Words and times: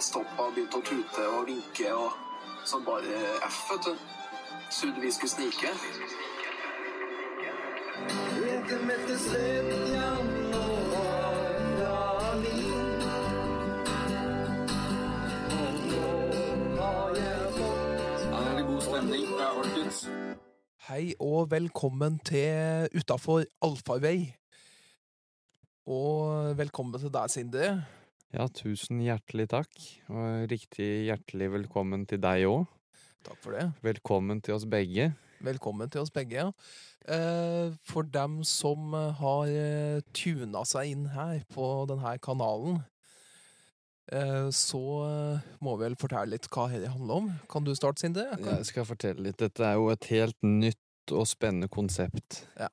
og 0.00 0.04
stoppa 0.04 0.44
og 0.48 0.54
begynte 0.56 0.78
å 0.78 0.84
tute 0.86 1.22
og 1.28 1.42
vinke 1.44 1.88
og 1.92 2.12
så 2.64 2.78
bare 2.86 3.18
F, 3.44 3.58
vet 3.68 3.84
du. 3.84 3.98
Trodde 4.72 5.02
vi 5.02 5.10
skulle 5.12 5.32
snike. 5.34 5.72
Hei 20.88 21.12
og 21.20 21.50
velkommen 21.50 22.18
til 22.24 22.88
Utafor 22.96 23.44
allfarvei. 23.62 24.18
Og 25.86 26.58
velkommen 26.58 27.00
til 27.00 27.12
deg, 27.12 27.30
Sindre. 27.30 27.99
Ja, 28.30 28.46
tusen 28.54 29.00
hjertelig 29.02 29.48
takk, 29.50 29.80
og 30.12 30.44
riktig 30.52 30.86
hjertelig 31.08 31.48
velkommen 31.56 32.04
til 32.06 32.20
deg 32.22 32.44
òg. 32.46 32.68
Takk 33.26 33.40
for 33.42 33.56
det. 33.56 33.64
Velkommen 33.84 34.38
til 34.44 34.54
oss 34.54 34.66
begge. 34.70 35.10
Velkommen 35.42 35.90
til 35.90 36.04
oss 36.04 36.12
begge. 36.14 36.44
ja. 36.44 36.52
Eh, 37.10 37.72
For 37.88 38.02
dem 38.04 38.42
som 38.44 38.94
eh, 38.94 39.10
har 39.18 39.48
eh, 39.48 40.00
tuna 40.14 40.62
seg 40.68 40.92
inn 40.92 41.06
her 41.14 41.42
på 41.52 41.66
denne 41.90 42.16
kanalen, 42.22 42.82
så 44.50 44.78
må 45.62 45.76
vi 45.78 45.84
vel 45.84 45.94
fortelle 45.94 46.32
litt 46.32 46.48
hva 46.50 46.64
det 46.72 46.88
handler 46.90 47.20
om. 47.20 47.26
Kan 47.46 47.62
du 47.62 47.70
starte, 47.78 48.02
Sindre? 48.02 48.24
Jeg 48.42 48.66
skal 48.66 48.82
fortelle 48.88 49.22
litt. 49.22 49.36
Dette 49.38 49.62
er 49.62 49.76
jo 49.78 49.84
et 49.92 50.08
helt 50.10 50.34
nytt 50.42 51.12
og 51.14 51.28
spennende 51.30 51.68
konsept. 51.70 52.40
Ja. 52.58 52.66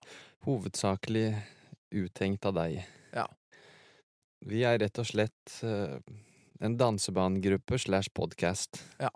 Hovedsakelig 0.47 1.27
uttenkt 1.93 2.47
av 2.49 2.55
deg. 2.57 2.79
Ja. 3.13 3.27
Vi 4.45 4.63
er 4.67 4.79
rett 4.81 4.99
og 5.01 5.07
slett 5.09 5.55
eh, 5.65 5.97
en 6.59 6.77
dansebandgruppe 6.77 7.79
slash 7.79 8.13
podcast. 8.13 8.81
Ja. 9.01 9.11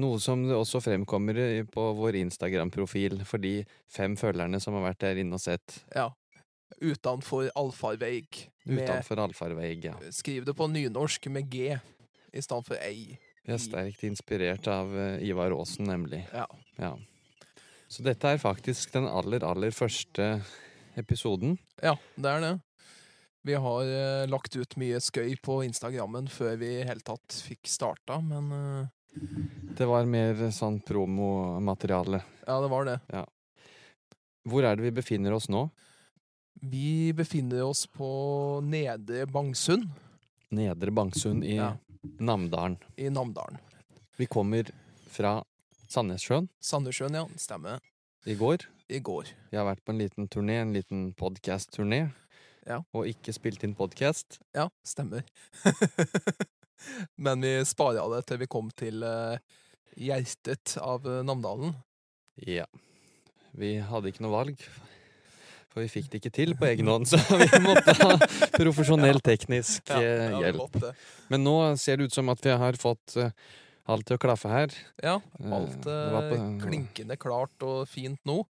Noe 0.00 0.20
som 0.22 0.44
også 0.54 0.78
fremkommer 0.84 1.40
på 1.72 1.84
vår 1.98 2.20
Instagram-profil 2.20 3.24
for 3.26 3.42
de 3.42 3.64
fem 3.90 4.14
følgerne 4.18 4.60
som 4.62 4.76
har 4.78 4.86
vært 4.90 5.02
der 5.02 5.22
inne 5.24 5.34
og 5.34 5.42
sett. 5.42 5.80
Ja. 5.94 6.08
Utenfor 6.80 7.50
allfarveig. 7.58 8.44
Utenfor 8.68 9.24
allfarveig, 9.26 9.88
ja. 9.90 9.96
Skriv 10.14 10.46
det 10.46 10.54
på 10.56 10.70
nynorsk 10.70 11.26
med 11.34 11.50
G 11.50 11.74
i 11.74 12.42
stedet 12.44 12.66
for 12.68 12.78
ei. 12.78 13.18
Vi 13.42 13.54
er 13.56 13.60
sterkt 13.60 14.04
inspirert 14.06 14.68
av 14.70 14.92
eh, 14.94 15.22
Ivar 15.26 15.50
Aasen, 15.56 15.88
nemlig. 15.90 16.22
Ja. 16.30 16.46
Ja. 16.78 16.94
Så 17.90 18.04
dette 18.06 18.30
er 18.30 18.38
faktisk 18.38 18.92
den 18.94 19.08
aller, 19.10 19.42
aller 19.42 19.74
første 19.74 20.36
episoden. 21.00 21.56
Ja, 21.82 21.96
det 22.14 22.30
er 22.30 22.44
det. 22.44 22.52
Vi 23.42 23.54
har 23.56 23.82
uh, 23.88 24.26
lagt 24.28 24.56
ut 24.56 24.76
mye 24.76 24.98
skøy 25.00 25.34
på 25.40 25.60
Instagrammen 25.64 26.28
før 26.28 26.56
vi 26.60 26.74
i 26.80 26.86
hele 26.86 27.00
tatt 27.00 27.38
fikk 27.46 27.68
starta, 27.72 28.18
men 28.20 28.50
uh, 28.52 28.88
Det 29.78 29.86
var 29.88 30.04
mer 30.06 30.50
sånn 30.54 30.80
promomateriale. 30.84 32.20
ja, 32.46 32.58
det 32.60 32.68
var 32.70 32.84
det. 32.88 32.98
Hvor 34.48 34.64
er 34.64 34.76
det 34.76 34.84
vi 34.88 34.92
befinner 35.00 35.32
oss 35.36 35.48
nå? 35.52 35.66
Vi 36.60 37.12
befinner 37.16 37.62
oss 37.64 37.86
på 37.88 38.08
Nedre 38.64 39.24
Bangsund 39.30 39.88
Nedre 40.52 40.90
Bangsund 40.92 41.44
i 41.46 41.56
Ja. 41.56 41.72
Namdalen. 42.18 42.78
i 42.96 43.08
Namdalen. 43.12 43.58
Vi 44.16 44.26
kommer 44.26 44.68
fra 45.12 45.42
Sandnessjøen 45.88 46.48
Sandnessjøen, 46.60 47.14
ja. 47.14 47.26
Stemmer. 47.36 47.80
i 48.26 48.34
går. 48.34 48.64
I 48.88 48.98
går. 49.00 49.28
Vi 49.50 49.56
har 49.56 49.64
vært 49.68 49.84
på 49.84 49.92
en 49.92 49.98
liten 50.00 50.28
turné, 50.28 50.60
en 50.60 50.72
liten 50.72 51.12
podcast-turné. 51.14 52.10
Ja. 52.68 52.80
Og 52.96 53.08
ikke 53.08 53.34
spilt 53.34 53.64
inn 53.66 53.76
podcast. 53.78 54.38
Ja, 54.56 54.68
stemmer. 54.86 55.24
men 57.24 57.44
vi 57.44 57.54
spara 57.68 58.04
det 58.14 58.24
til 58.28 58.40
vi 58.42 58.50
kom 58.50 58.70
til 58.76 59.04
eh, 59.06 59.40
hjertet 60.00 60.76
av 60.80 61.06
eh, 61.08 61.22
Namdalen. 61.26 61.74
Ja. 62.46 62.66
Vi 63.56 63.76
hadde 63.84 64.12
ikke 64.12 64.24
noe 64.26 64.36
valg. 64.36 64.64
For 65.70 65.84
vi 65.84 65.90
fikk 65.90 66.10
det 66.10 66.20
ikke 66.20 66.34
til 66.34 66.54
på 66.58 66.68
egen 66.72 66.90
hånd, 66.90 67.08
så 67.10 67.20
vi 67.30 67.62
måtte 67.64 67.94
ha 68.02 68.16
profesjonell 68.56 69.22
teknisk 69.30 69.92
eh, 69.96 70.36
hjelp. 70.42 70.78
Men 71.32 71.46
nå 71.46 71.56
ser 71.80 72.00
det 72.00 72.10
ut 72.10 72.20
som 72.20 72.30
at 72.32 72.44
vi 72.44 72.56
har 72.64 72.78
fått 72.80 73.18
alt 73.90 74.06
til 74.08 74.18
å 74.18 74.22
klaffe 74.22 74.50
her. 74.52 74.74
Ja, 75.02 75.16
Eh, 75.40 75.52
alt 75.56 75.86
eh, 75.90 76.44
klinkende 76.62 77.16
klart 77.20 77.64
og 77.66 77.88
fint 77.90 78.20
nå. 78.28 78.42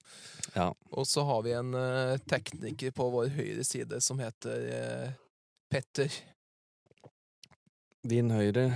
Ja. 0.55 0.69
Og 0.91 1.07
så 1.07 1.23
har 1.27 1.44
vi 1.45 1.53
en 1.57 1.73
eh, 1.77 2.17
tekniker 2.29 2.91
på 2.95 3.09
vår 3.13 3.31
høyre 3.38 3.66
side 3.67 4.01
som 4.03 4.19
heter 4.22 4.67
eh, 4.75 5.07
Petter. 5.69 6.11
Din 8.09 8.31
høyre, 8.31 8.72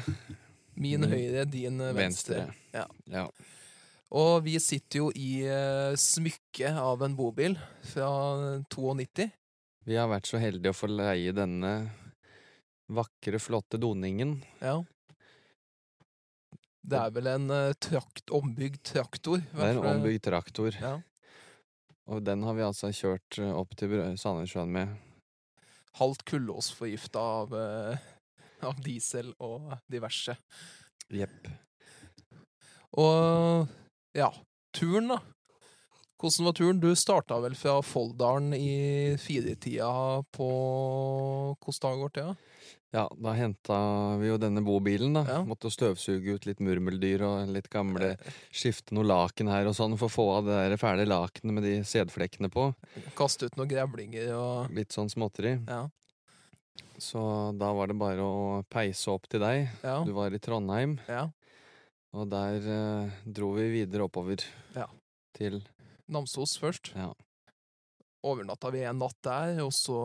Min 0.75 1.05
høyre, 1.07 1.45
din 1.45 1.79
eh, 1.81 1.93
venstre. 1.95 2.45
venstre. 2.47 2.71
Ja. 2.73 2.87
Ja. 3.11 3.27
Og 4.13 4.43
vi 4.45 4.59
sitter 4.61 4.99
jo 4.99 5.05
i 5.17 5.41
uh, 5.49 5.95
smykket 5.97 6.75
av 6.77 7.01
en 7.01 7.15
bobil 7.17 7.55
fra 7.89 8.09
92. 8.69 9.25
Vi 9.89 9.95
har 9.97 10.11
vært 10.11 10.29
så 10.29 10.37
heldige 10.37 10.69
å 10.69 10.77
få 10.77 10.89
leie 10.91 11.33
denne 11.33 11.71
vakre, 12.93 13.39
flotte 13.41 13.79
doningen. 13.81 14.35
Ja. 14.61 14.75
Det 16.83 16.99
er 16.99 17.11
vel 17.15 17.27
en 17.31 17.49
eh, 17.55 17.73
trakt, 17.79 18.25
ombygd 18.35 18.81
traktor. 18.89 19.39
Det 19.53 19.63
er 19.63 19.77
en 19.77 19.85
ombygd 19.95 20.23
traktor, 20.27 20.75
Ja. 20.81 20.97
og 22.11 22.23
den 22.27 22.43
har 22.43 22.53
vi 22.57 22.65
altså 22.65 22.89
kjørt 22.91 23.39
eh, 23.39 23.53
opp 23.55 23.71
til 23.79 23.93
Sandnessjøen 24.19 24.71
med. 24.75 24.95
Halvt 25.99 26.25
kullåsforgifta 26.27 27.21
av, 27.21 27.53
eh, 27.55 27.97
av 28.67 28.81
diesel 28.83 29.31
og 29.39 29.71
diverse. 29.91 30.35
Jepp. 31.13 31.47
Og 32.99 33.67
ja, 34.17 34.29
turen, 34.75 35.07
da. 35.15 35.19
Hvordan 36.23 36.45
var 36.47 36.55
turen? 36.55 36.79
Du 36.79 36.91
starta 36.95 37.39
vel 37.43 37.55
fra 37.59 37.79
Folldalen 37.83 38.53
i 38.55 39.15
firetida 39.19 39.89
på 40.35 40.49
Hvilken 41.63 41.81
dag 41.83 41.99
ble 41.99 42.11
det? 42.15 42.27
da? 42.29 42.35
Ja, 42.93 43.07
da 43.17 43.31
henta 43.33 43.75
vi 44.21 44.27
jo 44.27 44.35
denne 44.37 44.61
bobilen, 44.61 45.15
da. 45.17 45.23
Ja. 45.25 45.39
Måtte 45.47 45.71
støvsuge 45.73 46.35
ut 46.35 46.45
litt 46.45 46.59
murmeldyr 46.61 47.23
og 47.25 47.49
litt 47.49 47.71
gamle 47.73 48.11
Skifte 48.53 48.93
noe 48.93 49.07
laken 49.07 49.49
her 49.49 49.65
og 49.65 49.73
sånn, 49.73 49.95
for 49.97 50.11
å 50.11 50.13
få 50.13 50.25
av 50.35 50.45
det 50.45 50.59
der 50.59 50.77
fæle 50.77 51.07
lakenet 51.09 51.57
med 51.57 51.65
de 51.65 51.73
sædflekkene 51.89 52.51
på. 52.53 52.67
Kaste 53.17 53.49
ut 53.49 53.57
noen 53.57 53.71
grevlinger 53.71 54.35
og 54.37 54.77
Litt 54.77 54.93
sånn 54.93 55.09
småtteri. 55.09 55.55
Ja. 55.65 55.87
Så 57.01 57.23
da 57.57 57.71
var 57.73 57.89
det 57.89 57.97
bare 57.97 58.21
å 58.21 58.61
peise 58.69 59.09
opp 59.13 59.25
til 59.31 59.41
deg. 59.41 59.73
Ja. 59.81 59.97
Du 60.05 60.13
var 60.13 60.33
i 60.33 60.41
Trondheim, 60.41 60.99
ja. 61.09 61.25
og 62.13 62.29
der 62.29 62.71
eh, 62.77 63.19
dro 63.25 63.55
vi 63.57 63.71
videre 63.73 64.05
oppover. 64.05 64.45
Ja. 64.77 64.85
Til 65.33 65.63
Namsos 66.13 66.59
først. 66.61 66.93
Ja. 66.93 67.09
Overnatta 68.23 68.69
vi 68.71 68.85
en 68.85 69.01
natt 69.01 69.17
der, 69.25 69.57
og 69.65 69.73
så 69.73 69.99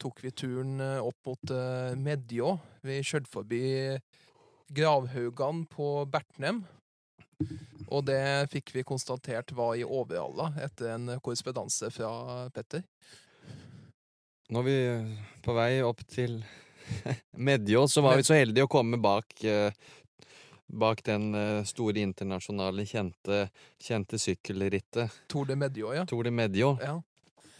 tok 0.00 0.22
vi 0.24 0.32
turen 0.32 0.80
eh, 0.80 1.02
opp 1.02 1.28
mot 1.28 1.52
uh, 1.52 1.92
Medjå. 1.98 2.54
Vi 2.86 3.00
kjørte 3.04 3.32
forbi 3.32 3.62
gravhaugene 4.76 5.66
på 5.70 5.90
Bertnem. 6.10 6.64
Og 7.92 8.06
det 8.08 8.48
fikk 8.50 8.72
vi 8.74 8.84
konstatert 8.86 9.52
var 9.54 9.76
i 9.76 9.84
Overhalla, 9.84 10.50
etter 10.64 10.94
en 10.94 11.10
korrespondanse 11.20 11.90
fra 11.94 12.48
Petter. 12.54 12.82
Nå 14.50 14.62
er 14.62 14.66
vi 14.66 14.78
på 15.44 15.54
vei 15.56 15.70
opp 15.84 16.00
til 16.10 16.38
Medjå, 17.48 17.86
så 17.90 18.02
var 18.04 18.18
vi 18.18 18.26
så 18.26 18.38
heldige 18.38 18.66
å 18.66 18.70
komme 18.70 18.98
bak 19.02 19.44
eh, 19.44 19.72
Bak 20.66 21.04
den 21.06 21.28
eh, 21.38 21.62
store 21.62 22.02
internasjonale 22.02 22.82
kjente, 22.90 23.44
kjente 23.78 24.18
sykkelrittet. 24.18 25.12
Tour 25.30 25.46
de 25.46 25.54
Medjå, 25.54 25.92
ja. 25.94 26.02
Tour 26.10 26.26
de 26.26 26.32
Medjå. 26.34 26.72
Ja. 26.82 26.96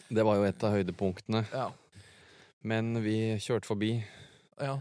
Det 0.09 0.25
var 0.27 0.41
jo 0.41 0.47
et 0.49 0.65
av 0.67 0.75
høydepunktene. 0.75 1.45
ja. 1.53 1.69
Men 2.65 3.03
vi 3.05 3.37
kjørte 3.41 3.67
forbi. 3.67 4.05
ja. 4.61 4.79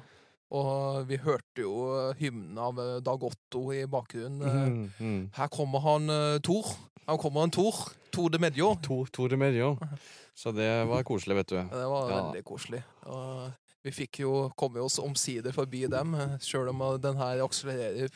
Og 0.55 1.07
vi 1.09 1.17
hørte 1.17 1.63
jo 1.63 2.13
hymnen 2.19 2.57
av 2.61 2.77
eh, 2.79 2.99
Dag 3.03 3.23
Otto 3.25 3.63
i 3.73 3.81
bakgrunnen. 3.89 4.43
eh, 4.45 4.67
Mm, 4.69 4.91
mm. 4.99 5.29
Her 5.33 5.47
kommer 5.51 5.79
han 5.81 6.05
Thor. 6.45 6.61
Tor. 6.61 6.75
Her 7.09 7.17
kommer 7.17 7.41
han 7.41 7.51
Tor. 7.51 7.73
Tor 8.13 8.29
de 8.29 8.37
Medjo. 8.39 8.75
Thor 9.11 9.27
de 9.27 9.35
Medjo. 9.37 9.71
Så 10.37 10.53
det 10.55 10.69
var 10.87 11.03
koselig, 11.03 11.35
vet 11.41 11.47
du. 11.49 11.55
Det 11.57 11.87
var 11.89 12.09
Ja. 12.11 12.21
veldig 12.21 12.43
koselig. 12.45 12.83
Og 13.09 13.51
vi 13.83 13.91
fikk 13.91 14.19
jo 14.21 14.49
komme 14.55 14.79
oss 14.85 14.99
omsider 14.99 15.51
forbi 15.51 15.87
dem, 15.91 16.13
eh, 16.15 16.37
sjøl 16.39 16.69
om 16.69 16.81
eh, 16.81 16.97
den 17.01 17.17
her 17.17 17.41
akselererer. 17.43 18.09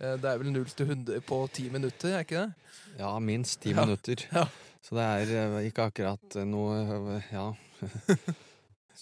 eh, 0.00 0.16
Det 0.20 0.24
er 0.28 0.38
vel 0.38 0.52
0 0.52 0.64
til 0.76 0.86
100 0.86 1.20
på 1.22 1.48
ti 1.52 1.70
minutter, 1.70 2.14
er 2.18 2.20
ikke 2.28 2.44
det? 2.46 2.54
Ja, 3.00 3.18
minst 3.18 3.60
ti 3.62 3.70
Ja. 3.72 3.80
minutter. 3.86 4.16
Ja. 4.30 4.44
Så 4.82 4.94
det 4.94 5.02
er 5.02 5.56
eh, 5.56 5.70
ikke 5.70 5.88
akkurat 5.90 6.36
eh, 6.36 6.44
noe 6.44 7.16
eh, 7.16 7.22
Ja. 7.32 7.52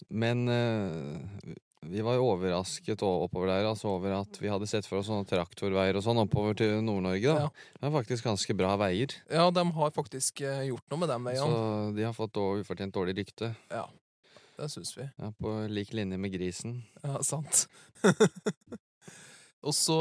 Men 0.09 0.49
eh, 0.49 1.55
vi 1.91 2.03
var 2.05 2.19
jo 2.19 2.27
overrasket 2.35 3.03
oppover 3.03 3.49
der 3.49 3.69
altså 3.71 3.95
over 3.95 4.19
at 4.21 4.37
vi 4.41 4.51
hadde 4.53 4.69
sett 4.69 4.89
for 4.89 5.01
oss 5.01 5.09
sånne 5.09 5.29
traktorveier 5.29 5.97
og 5.97 6.05
sånn 6.05 6.21
oppover 6.23 6.59
til 6.59 6.83
Nord-Norge. 6.85 7.25
da. 7.25 7.47
Ja. 7.47 7.79
Det 7.79 7.89
er 7.89 7.95
faktisk 7.95 8.29
ganske 8.29 8.57
bra 8.59 8.75
veier. 8.81 9.15
Ja, 9.33 9.49
de 9.55 9.65
har 9.79 9.95
faktisk 9.97 10.43
eh, 10.45 10.67
gjort 10.69 10.87
noe 10.93 11.03
med 11.05 11.13
dem 11.13 11.31
Så 11.39 11.49
de 11.97 12.05
har 12.05 12.17
fått 12.17 12.37
ufortjent 12.37 12.95
dårlig 12.95 13.17
rykte. 13.23 13.55
Ja. 13.73 13.89
det 14.61 14.69
syns 14.73 14.93
vi. 14.99 15.09
Ja, 15.17 15.33
på 15.41 15.57
lik 15.73 15.93
linje 15.97 16.21
med 16.21 16.33
grisen. 16.37 16.83
Ja, 17.03 17.23
sant. 17.25 17.67
Og 19.61 19.75
så 19.77 19.97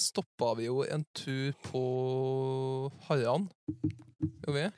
stoppa 0.00 0.54
vi 0.56 0.64
jo 0.68 0.80
en 0.88 1.04
tur 1.12 1.52
på 1.66 1.82
Harran. 3.08 3.50
gjorde 3.66 4.54
vi? 4.54 4.70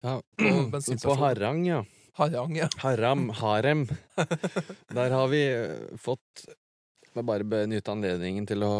Ja, 0.00 0.20
På 0.38 0.80
på 1.02 1.14
Harang, 1.20 1.66
ja. 1.66 1.82
Harrang, 2.18 2.56
ja. 2.58 2.68
Haram, 2.82 3.28
harem. 3.38 3.86
Der 4.90 5.10
har 5.14 5.28
vi 5.30 5.42
eh, 5.46 5.96
fått 6.02 6.48
Må 7.14 7.22
bare 7.26 7.46
benytte 7.46 7.92
anledningen 7.94 8.46
til 8.46 8.62
å 8.66 8.72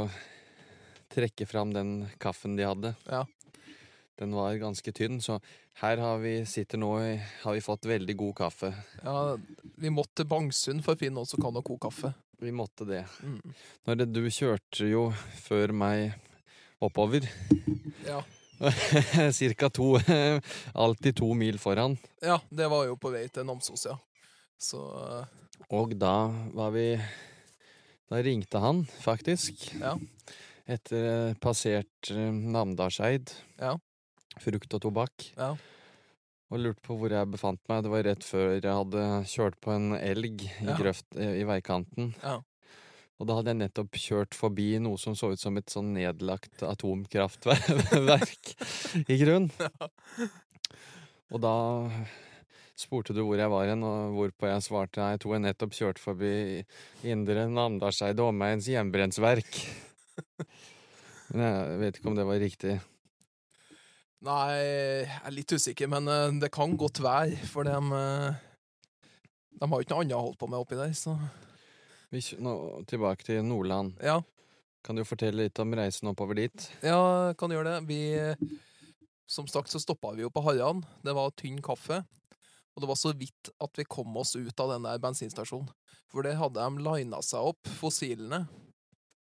trekke 1.15 1.47
fram 1.49 1.71
den 1.75 1.93
kaffen 2.21 2.57
de 2.59 2.67
hadde. 2.69 2.93
Ja. 3.09 3.25
Den 4.19 4.35
var 4.37 4.59
ganske 4.61 4.93
tynn, 4.93 5.21
så 5.23 5.39
her 5.81 6.01
har 6.03 6.19
vi, 6.23 6.35
sitter 6.47 6.79
nå 6.83 6.91
har 7.45 7.55
vi 7.55 7.63
fått 7.65 7.87
veldig 7.89 8.17
god 8.19 8.35
kaffe. 8.43 8.73
ja. 9.05 9.37
Vi 9.79 9.91
måtte 9.95 10.21
til 10.21 10.29
Bangsund 10.31 10.83
for 10.85 10.95
å 10.97 11.01
finne 11.01 11.21
noen 11.21 11.31
som 11.31 11.43
kan 11.43 11.55
ha 11.55 11.63
god 11.65 11.81
kaffe. 11.87 12.13
Vi 12.43 12.51
måtte 12.55 12.87
det. 12.87 13.05
Mm. 13.23 13.55
Når 13.87 13.99
det, 14.03 14.07
du 14.15 14.25
kjørte 14.31 14.87
jo 14.91 15.09
før 15.47 15.73
meg 15.75 16.13
oppover, 16.83 17.27
Ja. 18.07 18.21
cirka 19.39 19.69
to 19.71 19.99
Alltid 20.75 21.17
to 21.17 21.33
mil 21.35 21.59
foran. 21.59 21.97
ja, 22.23 22.41
det 22.51 22.69
var 22.71 22.87
jo 22.89 22.97
på 23.01 23.13
vei 23.15 23.27
til 23.33 23.47
Namsos, 23.47 23.87
ja. 23.87 23.97
Så 24.59 24.81
Og 25.71 25.93
da 25.99 26.29
var 26.55 26.71
vi 26.75 26.97
Da 28.11 28.23
ringte 28.25 28.59
han, 28.59 28.85
faktisk. 29.05 29.69
Ja. 29.81 29.95
Etter 30.69 31.05
eh, 31.31 31.35
passert 31.41 32.11
eh, 32.11 32.33
Namdalseid. 32.33 33.31
Ja. 33.61 33.75
Frukt 34.41 34.75
og 34.75 34.83
tobakk. 34.87 35.33
ja. 35.37 35.55
Og 36.49 36.63
lurte 36.65 36.81
på 36.81 36.95
hvor 36.97 37.13
jeg 37.13 37.29
befant 37.29 37.61
meg. 37.69 37.83
Det 37.85 37.91
var 37.93 38.07
rett 38.07 38.25
før 38.25 38.55
jeg 38.57 38.73
hadde 38.73 39.03
kjørt 39.29 39.59
på 39.61 39.75
en 39.75 39.91
elg 39.99 40.47
i 40.49 40.77
grøft 40.79 41.05
eh, 41.21 41.35
i 41.43 41.45
veikanten. 41.45 42.15
Ja. 42.23 42.39
Og 43.19 43.27
da 43.27 43.35
hadde 43.35 43.51
jeg 43.51 43.59
nettopp 43.65 43.99
kjørt 43.99 44.37
forbi 44.39 44.69
noe 44.83 44.99
som 45.01 45.17
så 45.19 45.33
ut 45.33 45.43
som 45.43 45.57
et 45.59 45.73
sånn 45.73 45.91
nedlagt 45.97 46.63
atomkraftverk, 46.63 48.53
i 49.11 49.19
grunn. 49.19 49.49
Og 51.35 51.43
da 51.43 51.55
spurte 52.79 53.13
du 53.13 53.25
hvor 53.27 53.41
jeg 53.41 53.51
var 53.51 53.67
hen, 53.69 53.83
og 53.85 54.15
hvorpå 54.15 54.49
jeg 54.49 54.65
svarte 54.65 55.03
jeg 55.03 55.21
tror 55.23 55.35
jeg 55.35 55.45
nettopp 55.45 55.75
kjørte 55.75 56.03
forbi 56.03 56.31
Indre 57.11 57.49
Namdalseid 57.51 58.23
og 58.23 58.31
omegns 58.31 58.71
hjemmebrensverk. 58.71 59.59
Men 61.35 61.43
jeg 61.45 61.83
vet 61.83 61.99
ikke 61.99 62.13
om 62.13 62.17
det 62.17 62.29
var 62.29 62.41
riktig. 62.41 62.79
Nei, 64.25 64.47
jeg 64.55 65.19
er 65.19 65.35
litt 65.35 65.53
usikker, 65.55 65.87
men 65.93 66.09
eh, 66.11 66.39
det 66.43 66.49
kan 66.51 66.73
godt 66.75 66.99
være, 67.05 67.37
for 67.47 67.69
de 67.69 67.75
eh, 67.77 68.39
De 69.55 69.69
har 69.69 69.79
jo 69.79 69.85
ikke 69.85 69.95
noe 69.95 70.03
annet 70.03 70.17
å 70.17 70.23
holde 70.25 70.41
på 70.41 70.49
med 70.51 70.59
oppi 70.59 70.79
der, 70.79 70.91
så 70.99 71.15
Vi 72.11 72.23
nå 72.41 72.53
tilbake 72.89 73.25
til 73.27 73.43
Nordland. 73.45 73.99
Ja, 74.03 74.23
Kan 74.85 74.97
du 74.97 75.03
fortelle 75.05 75.45
litt 75.45 75.59
om 75.59 75.75
reisen 75.75 76.09
oppover 76.09 76.39
dit? 76.39 76.69
ja 76.83 77.35
kan 77.37 77.51
gjøre 77.53 77.75
det. 77.75 77.89
Vi 77.89 78.01
Som 79.29 79.47
sagt 79.47 79.69
så 79.69 79.81
stoppa 79.83 80.15
vi 80.17 80.23
jo 80.23 80.31
på 80.33 80.41
Harran. 80.41 80.81
Det 81.05 81.13
var 81.13 81.31
tynn 81.37 81.61
kaffe. 81.61 82.05
Og 82.75 82.81
det 82.81 82.89
var 82.89 82.97
så 82.97 83.13
vidt 83.13 83.51
at 83.61 83.77
vi 83.77 83.85
kom 83.85 84.17
oss 84.17 84.37
ut 84.37 84.61
av 84.61 84.71
den 84.73 84.87
der 84.87 84.99
bensinstasjonen. 85.03 85.69
For 86.09 86.23
det 86.25 86.39
hadde 86.39 86.63
de 86.63 86.81
lina 86.81 87.21
seg 87.21 87.51
opp, 87.51 87.69
fossilene, 87.77 88.47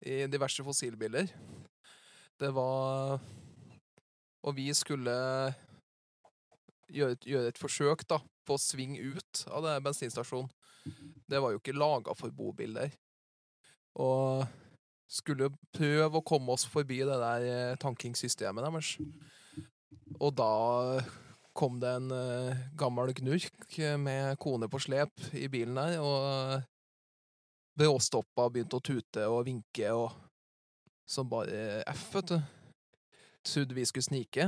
i 0.00 0.22
diverse 0.32 0.64
fossilbiler. 0.64 1.28
Det 2.40 2.48
var 2.56 3.20
Og 4.40 4.54
vi 4.56 4.70
skulle 4.72 5.12
gjøre 6.88 7.12
et, 7.12 7.26
gjøre 7.28 7.50
et 7.52 7.58
forsøk 7.60 8.06
da, 8.08 8.22
på 8.46 8.56
å 8.56 8.62
svinge 8.62 9.02
ut 9.02 9.42
av 9.52 9.66
den 9.66 9.84
bensinstasjonen. 9.84 10.48
Det 11.30 11.40
var 11.42 11.52
jo 11.54 11.60
ikke 11.60 11.76
laga 11.76 12.14
for 12.18 12.32
bobiler. 12.34 12.90
Og 14.00 14.44
skulle 15.10 15.50
prøve 15.74 16.20
å 16.20 16.24
komme 16.26 16.54
oss 16.54 16.64
forbi 16.70 17.00
det 17.02 17.16
der 17.18 17.46
eh, 17.50 17.76
tankingssystemet 17.82 18.62
deres. 18.66 18.92
Og 20.20 20.34
da 20.38 20.50
kom 21.56 21.80
det 21.82 21.90
en 21.98 22.10
eh, 22.14 22.60
gammel 22.78 23.10
gnurk 23.18 23.78
med 23.98 24.38
kone 24.42 24.68
på 24.70 24.78
slep 24.82 25.32
i 25.34 25.48
bilen 25.50 25.74
der, 25.80 25.98
og 25.98 26.62
bråstoppa 27.80 28.46
og 28.46 28.54
begynte 28.54 28.78
å 28.78 28.84
tute 28.84 29.26
og 29.30 29.44
vinke 29.48 29.90
og 29.96 30.10
som 31.10 31.26
bare 31.26 31.82
F, 31.90 32.04
vet 32.14 32.30
du. 32.30 32.36
Trodde 33.50 33.74
vi 33.74 33.84
skulle 33.88 34.06
snike. 34.06 34.44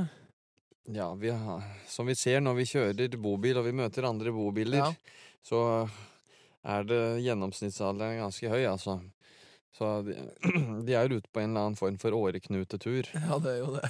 Ja, 0.93 1.09
vi 1.19 1.31
har, 1.31 1.63
som 1.91 2.07
vi 2.07 2.15
ser 2.15 2.39
når 2.43 2.55
vi 2.61 2.65
kjører 2.71 3.17
bobil 3.19 3.59
og 3.59 3.65
vi 3.67 3.73
møter 3.75 4.07
andre 4.07 4.31
bobiler, 4.35 4.79
Ja. 4.79 4.89
så 5.43 5.59
er 6.63 6.87
det 6.87 7.03
gjennomsnittsalderen 7.25 8.21
ganske 8.23 8.49
høy, 8.51 8.63
altså. 8.69 8.99
Så 9.73 9.89
de, 10.07 10.15
de 10.87 10.95
er 10.97 11.11
ute 11.11 11.29
på 11.33 11.41
en 11.41 11.51
eller 11.51 11.69
annen 11.69 11.79
form 11.79 11.97
for 12.01 12.15
åreknutetur. 12.15 13.09
Ja, 13.13 13.39
det 13.41 13.55
er 13.55 13.63
jo 13.63 13.71
det. 13.77 13.89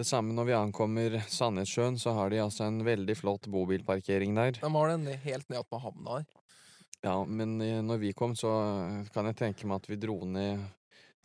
Det 0.00 0.06
samme 0.08 0.32
når 0.32 0.46
vi 0.48 0.56
ankommer 0.56 1.16
Sandnessjøen, 1.28 1.98
så 2.00 2.14
har 2.16 2.30
de 2.32 2.38
altså 2.40 2.64
en 2.68 2.78
veldig 2.86 3.16
flott 3.18 3.48
bobilparkering 3.52 4.36
der. 4.38 4.60
De 4.62 4.70
har 4.76 4.92
den 4.92 5.08
helt 5.24 5.50
ned 5.52 5.66
på 5.68 5.80
havna 5.82 6.20
her. 6.20 6.28
Ja, 7.04 7.16
men 7.24 7.60
eh, 7.64 7.80
når 7.84 8.00
vi 8.00 8.12
kom, 8.16 8.36
så 8.36 8.52
kan 9.12 9.28
jeg 9.28 9.38
tenke 9.40 9.68
meg 9.68 9.80
at 9.80 9.88
vi 9.90 9.98
dro 10.00 10.18
ned 10.28 10.62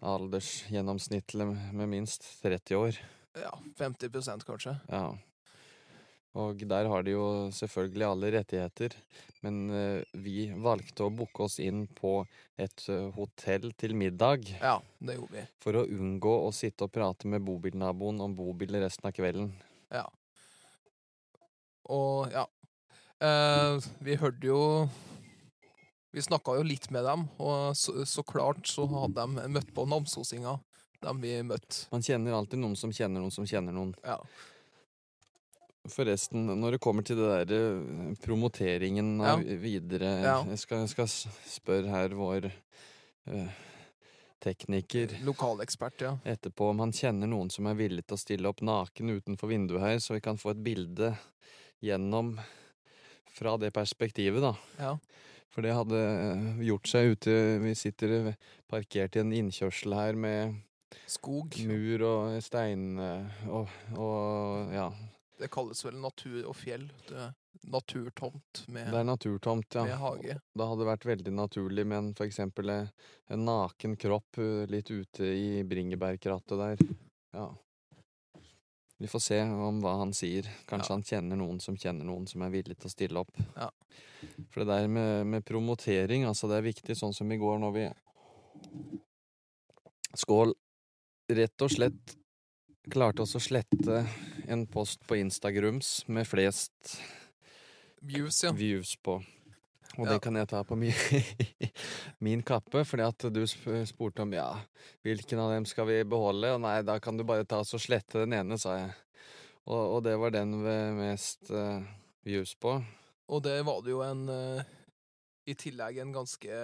aldersgjennomsnittet 0.05 1.73
med 1.75 1.91
minst 1.91 2.27
30 2.41 2.79
år. 2.79 2.99
Ja, 3.39 3.51
50% 3.79 4.45
kanskje. 4.47 4.77
Ja. 4.87 5.07
Og 6.35 6.59
der 6.67 6.89
har 6.91 7.05
de 7.05 7.13
jo 7.13 7.25
selvfølgelig 7.55 8.05
alle 8.09 8.31
rettigheter, 8.35 8.95
men 9.45 9.59
eh, 9.71 10.01
vi 10.19 10.49
valgte 10.51 11.05
å 11.05 11.13
booke 11.13 11.45
oss 11.45 11.61
inn 11.63 11.85
på 11.95 12.17
et 12.59 12.83
eh, 12.91 13.05
hotell 13.15 13.69
til 13.79 13.93
middag 13.95 14.43
Ja, 14.57 14.81
det 14.99 15.15
gjorde 15.15 15.37
vi. 15.37 15.45
for 15.63 15.79
å 15.79 15.85
unngå 15.87 16.33
å 16.43 16.51
sitte 16.55 16.89
og 16.89 16.91
prate 16.95 17.29
med 17.31 17.45
bobilnaboen 17.45 18.19
om 18.25 18.35
bobil 18.35 18.75
resten 18.81 19.07
av 19.07 19.15
kvelden. 19.15 19.53
Ja. 19.93 20.03
Og 21.93 22.33
ja. 22.33 22.43
Eh, 23.23 23.77
vi 24.03 24.17
hørte 24.19 24.49
jo 24.49 24.59
Vi 26.11 26.23
snakka 26.23 26.57
jo 26.57 26.65
litt 26.67 26.89
med 26.91 27.05
dem, 27.07 27.25
og 27.43 27.75
så, 27.79 28.03
så 28.07 28.23
klart 28.27 28.67
så 28.71 28.85
hadde 28.91 29.23
de 29.23 29.47
møtt 29.51 29.71
på 29.75 29.83
namsosinga, 29.87 30.53
dem 31.03 31.23
vi 31.23 31.33
møtte. 31.43 31.87
Man 31.91 32.03
kjenner 32.03 32.35
alltid 32.37 32.59
noen 32.61 32.75
som 32.79 32.91
kjenner 32.95 33.19
noen 33.23 33.35
som 33.35 33.47
kjenner 33.47 33.75
noen. 33.75 33.91
Ja. 34.03 34.19
Forresten, 35.91 36.47
når 36.59 36.75
det 36.75 36.81
kommer 36.81 37.05
til 37.05 37.19
det 37.19 37.29
der 37.49 37.53
eh, 37.59 38.15
promoteringen 38.23 39.19
av 39.21 39.43
videre 39.61 40.09
Ja. 40.23 40.39
jeg, 40.49 40.59
skal, 40.61 40.83
jeg 40.85 40.93
skal 40.95 41.09
spørre 41.49 41.91
her 41.91 42.15
vår 42.17 42.47
øh, 42.49 43.61
tekniker 44.41 45.13
Lokalekspert, 45.25 46.01
ja. 46.01 46.15
etterpå 46.25 46.71
om 46.71 46.81
han 46.83 46.93
kjenner 46.95 47.29
noen 47.29 47.51
som 47.53 47.69
er 47.69 47.77
villig 47.77 48.05
til 48.05 48.17
å 48.17 48.21
stille 48.21 48.49
opp 48.49 48.61
naken 48.65 49.13
utenfor 49.17 49.51
vinduet 49.53 49.83
her, 49.83 50.01
så 50.01 50.17
vi 50.17 50.23
kan 50.25 50.41
få 50.41 50.55
et 50.55 50.63
bilde 50.65 51.13
gjennom 51.85 52.35
fra 53.35 53.57
det 53.61 53.73
perspektivet, 53.75 54.41
da. 54.41 54.53
Ja. 54.79 54.95
For 55.53 55.63
det 55.65 55.75
hadde 55.75 55.99
eh, 56.01 56.63
gjort 56.67 56.89
seg 56.89 57.13
ute 57.13 57.33
Vi 57.63 57.71
sitter 57.79 58.33
parkert 58.67 59.15
i 59.15 59.21
en 59.21 59.31
innkjørsel 59.35 59.93
her 59.95 60.17
med 60.19 60.57
Skog. 61.07 61.55
mur 61.67 62.03
og 62.07 62.39
stein 62.43 62.97
og, 62.97 63.69
og 63.95 64.73
ja. 64.73 64.89
Det 65.37 65.49
kalles 65.51 65.81
vel 65.85 65.97
natur 65.99 66.45
og 66.47 66.55
fjell. 66.55 66.87
Det 67.09 67.33
naturtomt 67.65 68.63
med, 68.67 68.91
Det 68.91 68.99
er 68.99 69.03
naturtomt, 69.07 69.75
ja. 69.75 69.83
med 69.85 69.97
hage. 69.97 70.39
Det 70.53 70.67
hadde 70.69 70.87
vært 70.87 71.05
veldig 71.05 71.33
naturlig 71.33 71.85
med 71.87 71.97
en, 71.97 72.09
for 72.17 72.27
eksempel 72.27 72.69
eh, 72.69 72.89
en 73.33 73.45
naken 73.47 73.95
kropp 73.97 74.37
eh, 74.41 74.65
litt 74.69 74.91
ute 74.91 75.25
i 75.25 75.63
bringebærkrattet 75.67 76.59
der. 76.61 76.83
Ja. 77.33 77.47
Vi 78.97 79.09
får 79.11 79.23
se 79.23 79.41
om 79.43 79.81
hva 79.83 79.97
han 79.99 80.13
sier. 80.15 80.47
Kanskje 80.69 80.91
Ja. 80.91 80.95
han 80.95 81.03
kjenner 81.03 81.39
noen 81.41 81.59
som 81.59 81.75
kjenner 81.77 82.07
noen 82.07 82.27
som 82.31 82.45
er 82.45 82.53
villig 82.53 82.77
til 82.79 82.87
å 82.87 82.93
stille 82.93 83.23
opp. 83.25 83.33
Ja. 83.57 83.69
For 84.53 84.63
det 84.63 84.69
der 84.71 84.87
med, 84.87 85.25
med 85.27 85.45
promotering, 85.45 86.23
altså 86.25 86.47
det 86.47 86.61
er 86.61 86.69
viktig, 86.69 86.95
sånn 86.95 87.13
som 87.13 87.31
i 87.31 87.37
går 87.41 87.59
når 87.59 87.73
vi 87.75 87.87
Skål. 90.15 90.53
Rett 91.35 91.61
og 91.65 91.71
slett 91.73 92.13
klarte 92.91 93.23
oss 93.25 93.35
å 93.37 93.41
slette 93.43 94.03
en 94.47 94.65
post 94.69 95.01
på 95.07 95.17
Instagrams 95.19 96.03
med 96.07 96.27
flest 96.29 96.97
Views, 98.05 98.43
ja. 98.43 98.51
views 98.53 98.95
på. 99.01 99.15
Og 99.95 100.05
Ja. 100.05 100.11
det 100.13 100.21
kan 100.21 100.35
jeg 100.35 100.47
ta 100.51 100.59
på 100.67 100.75
min, 100.77 100.91
min 102.25 102.43
kappe, 102.45 102.83
fordi 102.85 103.05
at 103.07 103.25
du 103.33 103.41
spurte 103.47 104.21
om 104.25 104.33
ja, 104.35 104.49
hvilken 105.05 105.39
av 105.39 105.53
dem 105.55 105.65
skal 105.65 105.87
vi 105.89 106.03
beholde, 106.03 106.51
og 106.53 106.61
nei, 106.61 106.81
da 106.85 106.99
kan 106.99 107.17
du 107.17 107.23
bare 107.23 107.47
ta 107.47 107.61
og 107.63 107.81
slette 107.81 108.25
den 108.25 108.35
ene, 108.37 108.57
sa 108.61 108.75
jeg. 108.77 108.93
Og, 109.65 109.95
og 109.97 110.03
det 110.05 110.13
var 110.21 110.35
den 110.35 110.51
med 110.61 110.99
mest 110.99 111.49
uh, 111.49 111.81
views 112.27 112.53
på. 112.61 112.75
Og 113.33 113.41
det 113.41 113.55
var 113.65 113.79
det 113.81 113.95
jo 113.95 114.03
en 114.05 114.27
uh, 114.29 114.61
I 115.49 115.55
tillegg 115.57 115.97
en 116.03 116.13
ganske 116.13 116.59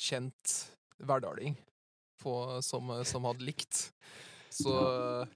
kjent 0.00 0.54
hverdaling 1.02 1.58
på- 2.22 2.62
som, 2.64 2.94
som 3.04 3.26
hadde 3.28 3.44
likt. 3.44 3.90
Så 4.52 5.26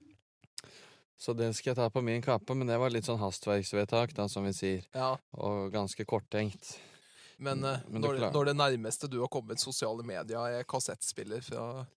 Så 1.17 1.33
det 1.33 1.47
skal 1.57 1.71
jeg 1.71 1.77
ta 1.79 1.87
på 1.89 2.03
min 2.05 2.21
kappe, 2.21 2.53
men 2.55 2.67
det 2.69 2.77
var 2.77 2.91
litt 2.93 3.07
sånn 3.07 3.17
hastverksvedtak, 3.17 4.11
da, 4.13 4.27
som 4.29 4.45
vi 4.45 4.51
sier, 4.53 4.83
ja. 4.93 5.15
og 5.33 5.71
ganske 5.73 6.05
korttenkt. 6.05 6.75
Men, 7.41 7.63
eh, 7.65 7.79
Men 7.89 8.01
når, 8.03 8.17
klar- 8.19 8.33
når 8.35 8.45
det 8.51 8.53
nærmeste 8.57 9.09
du 9.09 9.19
har 9.23 9.27
kommet 9.33 9.57
sosiale 9.59 10.03
medier, 10.05 10.37
er 10.59 10.63
kassettspiller 10.63 11.41
fra 11.41 11.87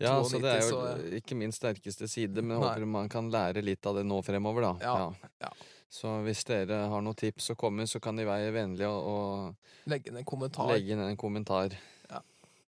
Ja, 0.00 0.14
så 0.24 0.40
det 0.40 0.48
er 0.54 0.62
jo 0.64 0.70
så, 0.80 1.12
ikke 1.20 1.36
min 1.36 1.52
sterkeste 1.52 2.08
side, 2.08 2.40
men 2.40 2.56
jeg 2.56 2.64
håper 2.64 2.86
man 2.88 3.08
kan 3.12 3.28
lære 3.30 3.60
litt 3.62 3.84
av 3.86 3.96
det 4.00 4.06
nå 4.08 4.22
fremover, 4.24 4.62
da. 4.62 4.72
Ja, 4.80 5.12
ja. 5.44 5.50
Så 5.92 6.08
hvis 6.24 6.40
dere 6.48 6.88
har 6.88 7.02
noen 7.02 7.16
tips 7.16 7.50
å 7.52 7.56
komme 7.60 7.84
så 7.86 8.00
kan 8.00 8.16
de 8.16 8.24
være 8.24 8.52
vennlige 8.54 8.88
og, 8.88 9.04
og 9.04 9.90
Legge 9.90 10.08
inn 10.08 10.16
en 10.16 10.24
kommentar. 10.24 10.68
legge 10.72 10.92
inn 10.96 11.00
en 11.04 11.16
kommentar. 11.20 11.76
Ja. 12.08 12.22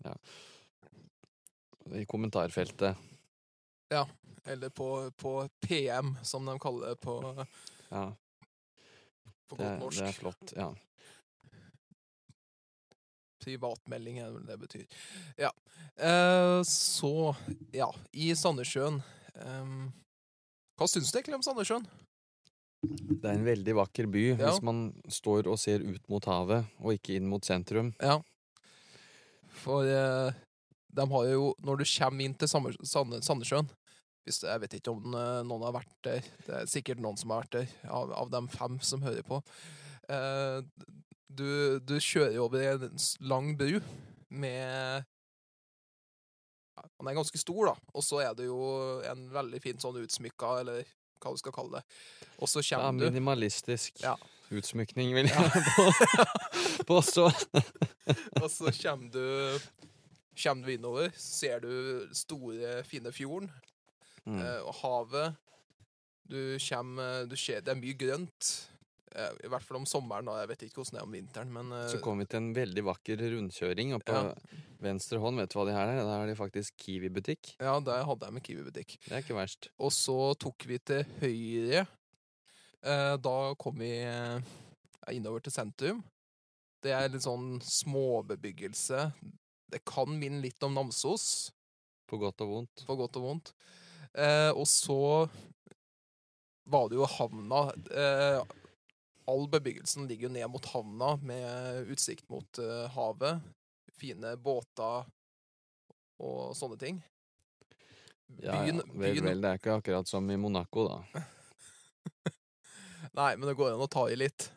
Ja. 0.06 0.14
I 1.92 2.04
kommentarfeltet. 2.08 2.96
Eller 4.48 4.68
på, 4.72 5.10
på 5.16 5.32
PM, 5.60 6.14
som 6.22 6.44
de 6.46 6.58
kaller 6.62 6.88
det 6.94 7.00
på, 7.04 7.14
Ja, 7.90 8.04
på 9.48 9.56
godt 9.56 9.66
er- 9.66 9.78
norsk. 9.80 9.98
det 9.98 10.08
er 10.08 10.12
flott. 10.16 10.52
Ja. 10.56 10.68
Privatmelding 13.44 14.18
er 14.18 14.32
det 14.34 14.46
det 14.48 14.56
betyr. 14.60 14.86
Ja. 15.38 15.50
Eh, 15.96 16.62
så, 16.66 17.34
ja, 17.72 17.86
i 18.12 18.32
Sandnessjøen 18.34 18.98
eh, 19.38 19.70
Hva 20.78 20.88
syns 20.90 21.12
du 21.12 21.18
egentlig 21.20 21.36
om 21.38 21.44
Sandnessjøen? 21.46 21.86
Det 22.82 23.24
er 23.26 23.34
en 23.38 23.46
veldig 23.46 23.74
vakker 23.78 24.06
by 24.10 24.24
Ja. 24.32 24.36
hvis 24.50 24.60
man 24.62 24.82
står 25.10 25.48
og 25.50 25.58
ser 25.58 25.82
ut 25.86 26.04
mot 26.10 26.24
havet, 26.30 26.66
og 26.78 26.92
ikke 26.94 27.16
inn 27.18 27.26
mot 27.30 27.42
sentrum. 27.46 27.92
Ja. 28.02 28.18
For 29.62 29.86
eh, 29.86 30.34
de 30.94 31.04
har 31.10 31.24
jo 31.30 31.54
Når 31.62 31.80
du 31.80 31.84
kommer 31.90 32.24
inn 32.24 32.34
til 32.38 32.48
Sandnessjøen 32.48 33.70
hvis, 34.28 34.42
Jeg 34.44 34.60
vet 34.62 34.74
ikke 34.78 34.92
om 34.94 35.14
eh, 35.16 35.42
noen 35.48 35.64
har 35.66 35.74
vært 35.80 35.94
der. 36.06 36.20
Det 36.46 36.54
er 36.62 36.70
sikkert 36.70 37.00
noen 37.04 37.16
som 37.20 37.30
har 37.34 37.42
vært 37.46 37.56
der, 37.58 37.68
av, 37.88 38.12
av 38.24 38.30
de 38.32 38.42
fem 38.54 38.78
som 38.84 39.02
hører 39.04 39.24
på. 39.26 39.40
Eh, 40.08 40.60
du, 41.28 41.78
du 41.84 41.96
kjører 42.00 42.38
over 42.40 42.62
en 42.70 42.88
lang 43.28 43.50
bru 43.60 43.80
med 44.32 45.04
ja, 46.78 46.84
Han 46.98 47.10
er 47.10 47.18
ganske 47.18 47.38
stor, 47.40 47.72
da. 47.72 47.74
Og 47.94 48.04
så 48.06 48.22
er 48.24 48.34
det 48.38 48.46
jo 48.48 48.58
en 49.08 49.26
veldig 49.34 49.60
fint 49.64 49.82
sånn 49.84 49.98
utsmykka, 50.02 50.54
eller 50.62 50.84
hva 51.18 51.32
du 51.34 51.40
skal 51.40 51.54
kalle 51.56 51.80
det. 51.80 51.84
Og 52.38 52.46
så 52.50 52.62
kommer 52.62 52.94
du 53.02 53.08
minimalistisk 53.10 54.02
Ja. 54.04 54.14
utsmykning, 54.54 55.12
vil 55.16 55.26
jeg 55.28 55.34
Ja. 55.34 55.48
på- 55.76 56.86
påstå. 56.92 57.26
Og 58.42 58.48
så 58.50 58.72
kommer 58.82 59.10
du 59.12 59.58
Kommer 60.38 60.66
du 60.68 60.72
innover, 60.76 61.08
ser 61.18 61.58
du 61.64 62.06
store, 62.14 62.84
fine 62.86 63.10
fjorden 63.10 63.48
Mm. 64.28 64.40
eh, 64.44 64.62
og 64.68 64.74
havet. 64.82 65.36
Du 66.28 66.58
kommer 66.60 67.26
Du 67.28 67.36
ser 67.40 67.62
Det 67.64 67.72
er 67.72 67.80
mye 67.80 67.96
grønt. 67.96 68.48
Eh, 69.16 69.30
I 69.44 69.48
hvert 69.48 69.62
fall 69.64 69.78
om 69.78 69.86
sommeren, 69.88 70.26
da. 70.28 70.34
Jeg 70.42 70.48
vet 70.50 70.62
ikke 70.66 70.82
hvordan 70.82 70.92
det 70.92 71.00
er 71.00 71.06
om 71.06 71.14
vinteren, 71.16 71.52
men 71.52 71.72
eh, 71.72 71.88
Så 71.88 72.00
kom 72.04 72.18
vi 72.20 72.26
til 72.28 72.36
en 72.42 72.50
veldig 72.54 72.84
vakker 72.84 73.16
rundkjøring, 73.32 73.94
og 73.96 74.04
på 74.04 74.12
Ja. 74.12 74.34
venstre 74.84 75.18
hånd, 75.18 75.40
vet 75.40 75.48
du 75.48 75.56
hva 75.58 75.64
de 75.66 75.72
her 75.72 75.88
er? 75.94 76.02
Der 76.04 76.18
har 76.20 76.26
de 76.28 76.34
faktisk 76.36 76.76
Kiwi-butikk. 76.76 77.54
Ja, 77.58 77.78
der 77.80 78.04
hadde 78.04 78.26
jeg 78.28 78.34
med 78.36 78.42
Kiwi-butikk. 78.44 78.98
Det 79.08 79.12
er 79.12 79.22
ikke 79.24 79.38
verst. 79.40 79.70
Og 79.80 79.90
så 79.96 80.34
tok 80.38 80.66
vi 80.68 80.78
til 80.78 81.04
høyre. 81.22 81.86
Da 82.82 83.54
kom 83.58 83.78
vi 83.80 83.90
innover 85.10 85.40
til 85.42 85.52
sentrum. 85.52 86.04
Det 86.84 86.92
er 86.94 87.08
litt 87.10 87.24
sånn 87.24 87.56
småbebyggelse. 87.64 89.12
Det 89.72 89.80
kan 89.88 90.12
minne 90.20 90.40
litt 90.44 90.62
om 90.62 90.74
Namsos. 90.76 91.50
På 92.08 92.16
godt 92.20 92.40
og 92.44 92.48
vondt. 92.52 92.84
på 92.86 92.96
godt 92.96 93.16
og 93.16 93.22
vondt. 93.26 93.50
Eh, 94.14 94.50
og 94.54 94.66
så 94.68 95.28
var 96.68 96.88
det 96.88 96.98
jo 96.98 97.08
havna. 97.08 97.68
Eh, 97.90 98.40
all 99.28 99.48
bebyggelsen 99.52 100.08
ligger 100.08 100.28
jo 100.28 100.34
ned 100.36 100.48
mot 100.52 100.66
havna 100.72 101.14
med 101.22 101.92
utsikt 101.92 102.28
mot 102.32 102.60
eh, 102.62 102.88
havet. 102.94 103.40
Fine 103.98 104.36
båter 104.36 105.08
og 106.22 106.54
sånne 106.56 106.78
ting. 106.80 107.00
Ja, 108.36 108.60
Byen, 108.60 108.82
ja. 108.82 108.92
Vel, 108.92 109.14
byen 109.14 109.24
vel, 109.24 109.42
det 109.42 109.50
er 109.50 109.60
ikke 109.60 109.78
akkurat 109.80 110.08
som 110.08 110.28
i 110.30 110.36
Monaco, 110.36 110.84
da. 110.88 111.24
Nei, 113.18 113.32
men 113.36 113.48
det 113.48 113.56
går 113.58 113.72
an 113.72 113.84
å 113.84 113.90
ta 113.90 114.04
i 114.12 114.18
litt. 114.18 114.50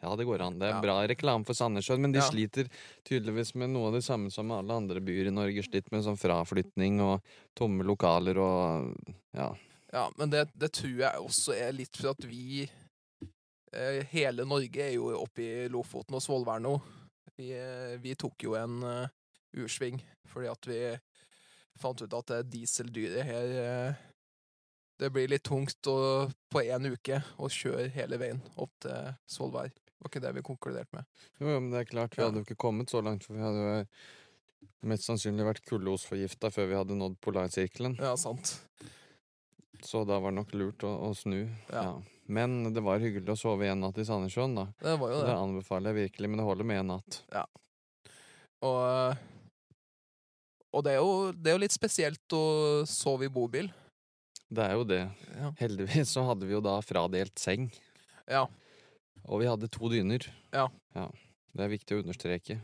Ja, 0.00 0.14
det 0.16 0.24
går 0.24 0.40
an. 0.40 0.58
Det 0.58 0.68
er 0.70 0.74
Ja. 0.76 0.80
bra 0.80 0.94
reklame 1.06 1.44
for 1.44 1.52
Sandnessjøen, 1.54 2.00
men 2.00 2.12
de 2.12 2.18
Ja. 2.20 2.28
sliter 2.30 2.68
tydeligvis 3.04 3.54
med 3.54 3.70
noe 3.70 3.88
av 3.88 3.92
det 3.92 4.02
samme 4.04 4.30
som 4.32 4.50
alle 4.50 4.72
andre 4.72 5.00
byer 5.00 5.26
i 5.28 5.30
Norge. 5.34 5.62
Slitt 5.62 5.90
med 5.92 6.04
sånn 6.04 6.16
fraflytning 6.18 7.00
og 7.00 7.20
tomme 7.54 7.84
lokaler 7.84 8.38
og 8.38 8.94
ja. 9.34 9.54
Ja, 9.92 10.10
men 10.16 10.30
det, 10.30 10.48
det 10.56 10.72
tror 10.72 10.96
jeg 10.96 11.20
også 11.20 11.52
er 11.52 11.72
litt 11.72 11.96
for 11.96 12.10
at 12.10 12.24
vi 12.24 12.68
eh, 13.72 14.02
Hele 14.10 14.44
Norge 14.44 14.78
er 14.80 14.94
jo 14.94 15.10
oppe 15.18 15.42
i 15.42 15.68
Lofoten 15.68 16.14
og 16.14 16.22
Svolvær 16.22 16.60
nå. 16.62 16.80
Vi, 17.36 17.50
eh, 17.52 17.96
vi 17.98 18.14
tok 18.14 18.38
jo 18.44 18.54
en 18.54 18.82
eh, 18.82 19.08
ursving 19.56 20.00
fordi 20.30 20.48
at 20.50 20.66
vi 20.66 20.80
fant 21.80 22.00
ut 22.02 22.12
at 22.14 22.26
det 22.26 22.50
dieseldyret 22.52 23.24
her 23.24 23.54
eh, 23.64 23.94
Det 25.00 25.08
blir 25.12 25.28
litt 25.32 25.42
tungt 25.48 25.80
å, 25.88 26.30
på 26.52 26.60
én 26.60 26.84
uke 26.92 27.22
å 27.40 27.48
kjøre 27.48 27.88
hele 27.94 28.18
veien 28.20 28.42
opp 28.60 28.70
til 28.84 29.14
Svolvær. 29.32 29.70
Var 30.00 30.08
ikke 30.08 30.22
det 30.24 30.32
vi 30.38 30.46
konkluderte 30.46 30.96
med. 30.96 31.08
Jo, 31.38 31.50
jo, 31.50 31.58
men 31.60 31.70
det 31.72 31.82
er 31.82 31.90
klart, 31.90 32.16
vi 32.16 32.24
hadde 32.24 32.40
jo 32.40 32.46
ikke 32.46 32.60
kommet 32.60 32.92
så 32.92 33.02
langt, 33.04 33.26
for 33.26 33.36
vi 33.36 33.44
hadde 33.44 33.64
jo 33.66 34.88
mest 34.88 35.04
sannsynlig 35.04 35.44
vært 35.44 35.66
kullosforgifta 35.68 36.48
før 36.54 36.70
vi 36.70 36.78
hadde 36.78 36.96
nådd 36.96 37.18
polarsirkelen. 37.24 37.98
Ja, 38.00 38.14
sant. 38.20 38.54
Så 39.84 40.04
da 40.08 40.18
var 40.20 40.32
det 40.32 40.40
nok 40.40 40.54
lurt 40.56 40.84
å, 40.88 40.92
å 41.08 41.12
snu. 41.16 41.42
Ja. 41.68 41.84
Ja. 41.84 41.92
Men 42.30 42.62
det 42.72 42.82
var 42.86 43.02
hyggelig 43.02 43.34
å 43.34 43.40
sove 43.40 43.66
en 43.68 43.82
natt 43.82 43.98
i 43.98 44.06
Sandnessjøen, 44.06 44.54
da. 44.54 44.68
Det 44.78 44.94
var 45.00 45.12
jo 45.12 45.18
det. 45.18 45.26
det 45.28 45.36
anbefaler 45.36 45.90
jeg 45.90 46.06
virkelig, 46.06 46.30
men 46.30 46.40
det 46.40 46.46
holder 46.46 46.68
med 46.70 46.82
en 46.84 46.92
natt. 46.94 47.20
Og, 48.60 48.80
eh, 48.86 49.22
og 50.70 50.84
det, 50.86 50.94
er 50.94 51.00
jo, 51.00 51.14
det 51.34 51.50
er 51.50 51.56
jo 51.58 51.62
litt 51.64 51.74
spesielt 51.74 52.36
å 52.36 52.44
sove 52.88 53.26
i 53.26 53.32
bobil. 53.32 53.72
Det 54.50 54.62
er 54.62 54.78
jo 54.78 54.86
det. 54.86 55.02
Ja. 55.36 55.50
Heldigvis 55.58 56.14
så 56.14 56.24
hadde 56.28 56.46
vi 56.46 56.54
jo 56.54 56.62
da 56.64 56.76
fradelt 56.84 57.38
seng, 57.42 57.68
ja. 58.30 58.46
Og 59.26 59.42
vi 59.42 59.48
hadde 59.50 59.70
to 59.72 59.90
dyner. 59.92 60.26
Ja. 60.54 60.68
Det 61.50 61.64
er 61.64 61.72
viktig 61.72 61.96
å 61.96 62.02
understreke. 62.04 62.60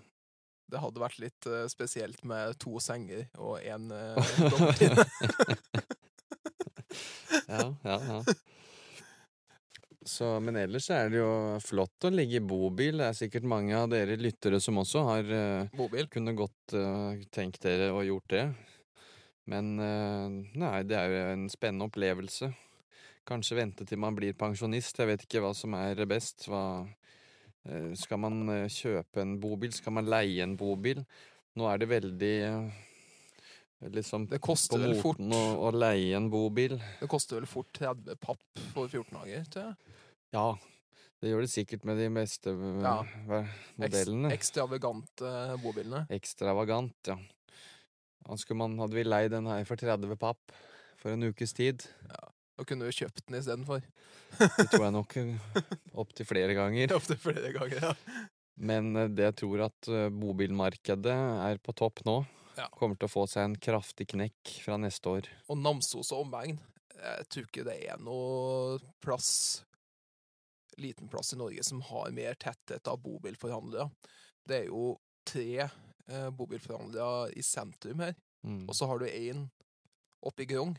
Det 0.67 0.81
hadde 0.83 1.03
vært 1.03 1.21
litt 1.23 1.47
uh, 1.47 1.67
spesielt 1.71 2.25
med 2.27 2.57
to 2.63 2.81
senger 2.83 3.29
og 3.39 3.61
én 3.63 3.91
uh, 3.93 4.19
dobbeltdyne. 4.41 5.07
Ja, 7.47 7.69
ja, 7.85 7.97
ja. 8.03 8.21
Så, 10.07 10.29
men 10.41 10.57
ellers 10.59 10.87
er 10.95 11.11
det 11.11 11.19
jo 11.19 11.31
flott 11.63 12.07
å 12.07 12.13
ligge 12.15 12.39
i 12.39 12.45
bobil. 12.45 13.01
Det 13.01 13.09
er 13.09 13.17
sikkert 13.19 13.49
mange 13.51 13.75
av 13.75 13.89
dere 13.91 14.15
lyttere 14.21 14.61
som 14.63 14.79
også 14.79 15.03
har 15.09 15.31
uh, 15.31 15.73
bobil. 15.75 16.07
kunne 16.11 16.35
godt 16.39 16.77
uh, 16.79 17.19
tenkt 17.35 17.63
dere 17.67 17.91
å 17.95 18.05
gjort 18.07 18.31
det. 18.31 18.45
Men 19.51 19.75
uh, 19.83 20.31
nei, 20.31 20.77
det 20.87 20.99
er 20.99 21.11
jo 21.11 21.25
en 21.33 21.49
spennende 21.51 21.91
opplevelse. 21.91 22.53
Kanskje 23.27 23.57
vente 23.59 23.87
til 23.89 23.99
man 23.99 24.15
blir 24.15 24.37
pensjonist. 24.39 25.01
Jeg 25.03 25.11
vet 25.11 25.25
ikke 25.27 25.43
hva 25.43 25.51
som 25.57 25.75
er 25.79 25.99
best. 26.07 26.47
Hva, 26.47 26.87
eh, 27.67 27.89
skal 27.99 28.21
man 28.23 28.45
eh, 28.55 28.67
kjøpe 28.71 29.25
en 29.25 29.37
bobil? 29.43 29.73
Skal 29.75 29.97
man 29.97 30.07
leie 30.11 30.45
en 30.45 30.55
bobil? 30.59 31.03
Nå 31.57 31.67
er 31.71 31.81
det 31.83 31.89
veldig 31.91 32.35
eh, 32.47 32.85
liksom 33.97 34.29
Det 34.31 34.39
koster 34.45 34.79
vel 34.83 34.95
fort 35.01 35.19
å, 35.19 35.43
å 35.67 35.73
leie 35.75 36.15
en 36.19 36.31
bobil. 36.31 36.77
Det 37.01 37.09
koster 37.11 37.41
vel 37.41 37.49
fort 37.51 37.73
30 37.75 38.21
papp 38.23 38.63
for 38.75 38.87
14 38.87 39.11
dager, 39.19 39.47
tror 39.51 39.71
jeg. 39.71 39.97
Ja, 40.37 40.47
det 41.23 41.33
gjør 41.33 41.47
det 41.47 41.51
sikkert 41.51 41.87
med 41.89 41.99
de 41.99 42.07
beste 42.15 42.53
eh, 42.55 42.85
Ja. 42.85 43.43
modellene. 43.81 44.31
Ekstravagante 44.37 45.35
bobilene. 45.65 46.05
Ekstravagant, 46.15 46.97
ja. 47.11 47.19
Skulle 48.37 48.59
man, 48.63 48.79
hadde 48.83 48.99
vi 48.99 49.05
leid 49.07 49.31
den 49.35 49.47
her 49.51 49.67
for 49.67 49.79
30 49.79 50.15
papp 50.19 50.55
for 50.99 51.15
en 51.15 51.27
ukes 51.31 51.53
tid. 51.55 51.83
Da 52.57 52.65
kunne 52.65 52.87
du 52.89 52.95
kjøpt 52.97 53.25
den 53.27 53.39
istedenfor. 53.41 53.83
Det 54.39 54.67
tror 54.73 54.87
jeg 54.87 54.95
nok 54.97 55.17
opptil 56.03 56.27
flere 56.29 56.55
ganger. 56.57 56.93
Opptil 56.99 57.19
flere 57.21 57.53
ganger, 57.55 57.83
ja. 57.91 57.93
Men 58.57 58.89
eh, 58.97 59.11
det 59.13 59.27
jeg 59.31 59.37
tror 59.43 59.67
at 59.67 59.89
eh, 59.93 60.09
bobilmarkedet 60.13 61.13
er 61.51 61.61
på 61.63 61.75
topp 61.77 62.01
nå. 62.09 62.17
Ja. 62.57 62.71
Kommer 62.73 62.97
til 62.97 63.09
å 63.11 63.13
få 63.13 63.27
seg 63.29 63.45
en 63.51 63.59
kraftig 63.61 64.07
knekk 64.15 64.55
fra 64.65 64.79
neste 64.81 65.13
år. 65.13 65.29
Og 65.53 65.61
Namsos 65.61 66.09
og 66.17 66.25
omegn. 66.25 66.57
Jeg 66.97 67.27
tror 67.29 67.45
ikke 67.51 67.65
det 67.69 67.75
er 67.91 67.99
noe 68.01 68.79
plass 69.05 69.29
Liten 70.81 71.09
plass 71.09 71.33
i 71.33 71.39
Norge 71.41 71.63
som 71.65 71.79
har 71.89 72.11
mer 72.13 72.35
tetthet 72.41 72.89
av 72.91 72.99
bobilforhandlere. 73.05 73.87
Det 74.49 74.59
er 74.59 74.67
jo 74.69 74.91
tre 75.29 75.47
eh, 75.65 76.27
bobilforhandlere 76.37 77.31
i 77.37 77.45
sentrum 77.45 78.03
her, 78.05 78.17
Mm. 78.47 78.61
og 78.69 78.77
så 78.79 78.87
har 78.87 79.01
du 79.01 79.07
én 79.09 79.41
oppe 80.23 80.45
i 80.45 80.47
Grong. 80.47 80.77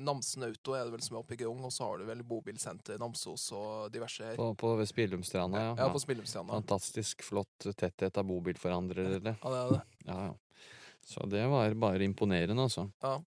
Namsen 0.00 0.46
Auto 0.46 0.74
er 0.78 0.86
det 0.86 0.94
vel 0.94 1.02
som 1.02 1.16
er 1.16 1.20
oppe 1.22 1.34
i 1.34 1.38
Grong, 1.40 1.64
og 1.66 1.72
så 1.74 1.88
har 1.88 1.98
du 1.98 2.06
vel 2.08 2.22
bobilsenter 2.26 3.00
Namsos 3.02 3.48
og 3.56 3.88
diverse 3.94 4.28
her. 4.28 4.36
På, 4.38 4.52
på 4.58 4.74
Spillumstranda, 4.86 5.62
ja. 5.62 5.72
Ja, 5.80 5.88
på 5.92 6.02
Spillumstranda. 6.02 6.54
Fantastisk 6.54 7.24
flott 7.26 7.66
tetthet 7.74 8.20
av 8.20 8.28
bobilforhandlere. 8.28 9.34
Ja, 9.42 9.54
det 9.54 9.62
er 9.62 9.72
det. 9.74 9.82
Ja, 10.06 10.18
ja. 10.28 10.68
Så 11.06 11.26
det 11.30 11.42
var 11.50 11.74
bare 11.78 12.06
imponerende, 12.06 12.62
altså. 12.62 12.88
Ja. 13.02 13.18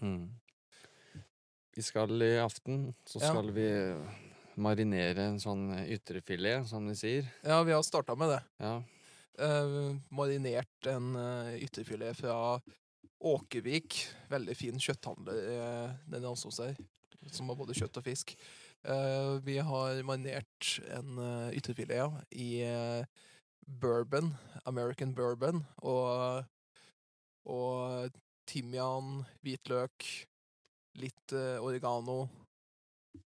Mm. 0.00 0.30
Vi 1.76 1.82
skal 1.82 2.22
i 2.22 2.36
aften, 2.38 2.94
så 3.06 3.20
skal 3.20 3.50
vi 3.54 3.66
marinere 4.62 5.26
en 5.30 5.40
sånn 5.42 5.68
ytrefilet, 5.84 6.66
som 6.70 6.86
de 6.88 6.94
sier. 6.96 7.26
Ja, 7.44 7.60
vi 7.66 7.74
har 7.74 7.82
starta 7.84 8.16
med 8.18 8.30
det. 8.32 8.42
Ja. 8.62 8.76
Uh, 9.36 9.98
marinert 10.16 10.88
en 10.88 11.10
uh, 11.12 11.52
ytterfilet 11.60 12.16
fra 12.16 12.36
Åkervik. 13.26 13.98
Veldig 14.30 14.54
fin 14.58 14.78
kjøtthandler, 14.82 15.42
uh, 15.50 15.98
den 16.12 16.24
er 16.26 16.46
her, 16.62 16.78
som 17.34 17.50
har 17.50 17.58
både 17.58 17.74
kjøtt 17.74 17.98
og 17.98 18.06
fisk. 18.06 18.36
Eh, 18.86 19.42
vi 19.42 19.58
har 19.58 20.02
marinert 20.06 20.76
en 20.94 21.18
uh, 21.18 21.50
ytterfilet 21.56 22.20
i 22.38 22.60
eh, 22.62 23.24
bourbon, 23.66 24.30
American 24.64 25.14
bourbon, 25.14 25.64
og, 25.82 26.44
og 27.50 28.14
timian, 28.46 29.24
hvitløk, 29.42 30.06
litt 31.02 31.34
eh, 31.34 31.58
oregano 31.58 32.28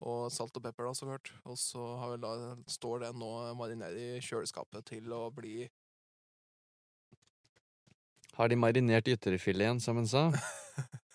og 0.06 0.26
salt 0.34 0.58
og 0.58 0.66
pepper, 0.66 0.88
da, 0.88 0.96
så 0.98 1.06
klart. 1.08 1.30
Og 1.46 1.58
så 1.62 1.84
har 2.02 2.16
vi 2.16 2.22
da, 2.26 2.32
står 2.68 3.06
den 3.06 3.22
nå 3.22 3.30
marinert 3.58 3.96
i 3.96 4.16
kjøleskapet 4.18 4.90
til 4.90 5.14
å 5.14 5.28
bli 5.34 5.60
Har 8.36 8.48
de 8.52 8.56
marinert 8.60 9.08
ytrefileten, 9.08 9.78
som 9.80 9.96
hun 9.96 10.06
sa? 10.08 10.26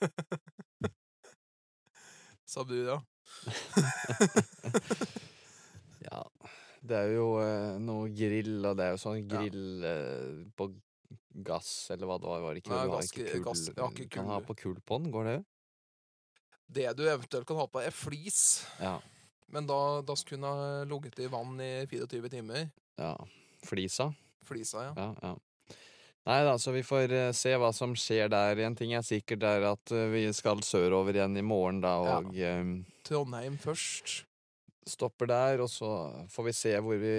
sa 2.51 2.63
du 2.67 2.75
Ja. 6.11 6.23
Det 6.81 6.97
er 6.97 7.11
jo 7.13 7.27
eh, 7.43 7.75
noe 7.81 8.07
grill, 8.09 8.65
og 8.65 8.73
det 8.79 8.85
er 8.87 8.91
jo 8.95 9.01
sånn 9.03 9.19
Ja. 9.21 9.27
grill 9.37 9.83
eh, 9.85 10.39
på 10.57 10.65
gass, 11.45 11.69
eller 11.93 12.09
hva 12.09 12.17
det 12.19 12.27
var. 12.31 12.41
var 12.41 12.53
det 12.57 12.63
ikke, 12.63 12.73
Nei, 12.73 12.81
du 12.81 12.89
har 12.89 12.97
gass- 12.97 13.11
ikke 13.13 13.27
kull, 13.35 13.43
gass- 13.45 13.67
jeg 13.69 13.77
har 13.83 13.91
ikke 13.93 14.09
Kan 14.17 14.25
ha 14.31 14.39
på 14.41 14.55
kull 14.57 14.79
på 14.81 14.97
den, 15.03 15.11
går 15.13 15.23
det? 15.29 15.37
Det 16.71 16.87
du 16.97 17.03
eventuelt 17.05 17.45
kan 17.47 17.57
ha 17.59 17.67
på, 17.67 17.81
er 17.83 17.91
flis. 17.93 18.65
Ja. 18.79 18.97
Men 19.51 19.67
da, 19.67 20.01
da 20.01 20.15
skulle 20.15 20.39
den 20.41 20.47
ha 20.47 20.83
ligget 20.87 21.19
i 21.19 21.27
vann 21.31 21.59
i 21.61 21.85
24 21.85 22.29
timer. 22.33 22.71
ja. 22.97 23.13
Flisa. 23.61 24.09
Flisa, 24.41 24.81
ja. 24.87 24.93
Ja, 24.97 25.13
ja. 25.21 25.35
Nei 26.29 26.39
da, 26.45 26.53
så 26.61 26.69
vi 26.75 26.83
får 26.85 27.11
eh, 27.17 27.31
se 27.33 27.55
hva 27.57 27.71
som 27.73 27.95
skjer 27.97 28.29
der. 28.29 28.59
En 28.67 28.75
ting 28.77 28.91
er 28.93 29.01
sikkert 29.05 29.41
er 29.47 29.63
at 29.71 29.93
eh, 29.95 30.05
vi 30.13 30.27
skal 30.37 30.61
sørover 30.65 31.17
igjen 31.17 31.39
i 31.41 31.45
morgen, 31.45 31.79
da, 31.81 31.95
og 32.19 32.29
ja. 32.37 32.59
Trondheim 33.07 33.57
først. 33.61 34.19
stopper 34.87 35.31
der. 35.31 35.63
Og 35.65 35.69
så 35.73 35.89
får 36.29 36.47
vi 36.51 36.53
se 36.53 36.75
hvor 36.77 37.01
vi 37.01 37.15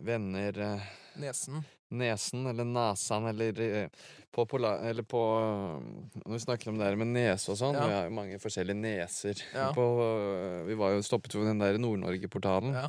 vender 0.00 0.58
eh, 0.64 0.88
Nesen. 1.20 1.60
nesen, 1.90 2.46
eller 2.46 2.64
nasan, 2.64 3.26
eller 3.28 3.60
eh, 3.60 3.88
på, 4.32 4.44
pola, 4.48 4.76
eller 4.88 5.02
på 5.04 5.20
eh, 5.36 6.20
Når 6.24 6.32
vi 6.36 6.42
snakker 6.46 6.70
om 6.70 6.78
det 6.80 6.86
her 6.86 6.96
med 7.00 7.10
nese 7.12 7.50
og 7.52 7.58
sånn, 7.60 7.74
Ja. 7.76 7.86
vi 7.90 7.96
har 7.98 8.04
jo 8.08 8.16
mange 8.22 8.38
forskjellige 8.40 8.80
neser. 8.80 9.42
Ja. 9.58 9.68
På, 9.76 9.84
eh, 10.06 10.62
vi 10.70 10.78
var 10.80 10.94
jo 10.96 11.02
stoppet 11.04 11.34
ved 11.36 11.50
den 11.50 11.60
der 11.60 11.76
Nord-Norge-portalen. 11.82 12.72
Ja. 12.72 12.88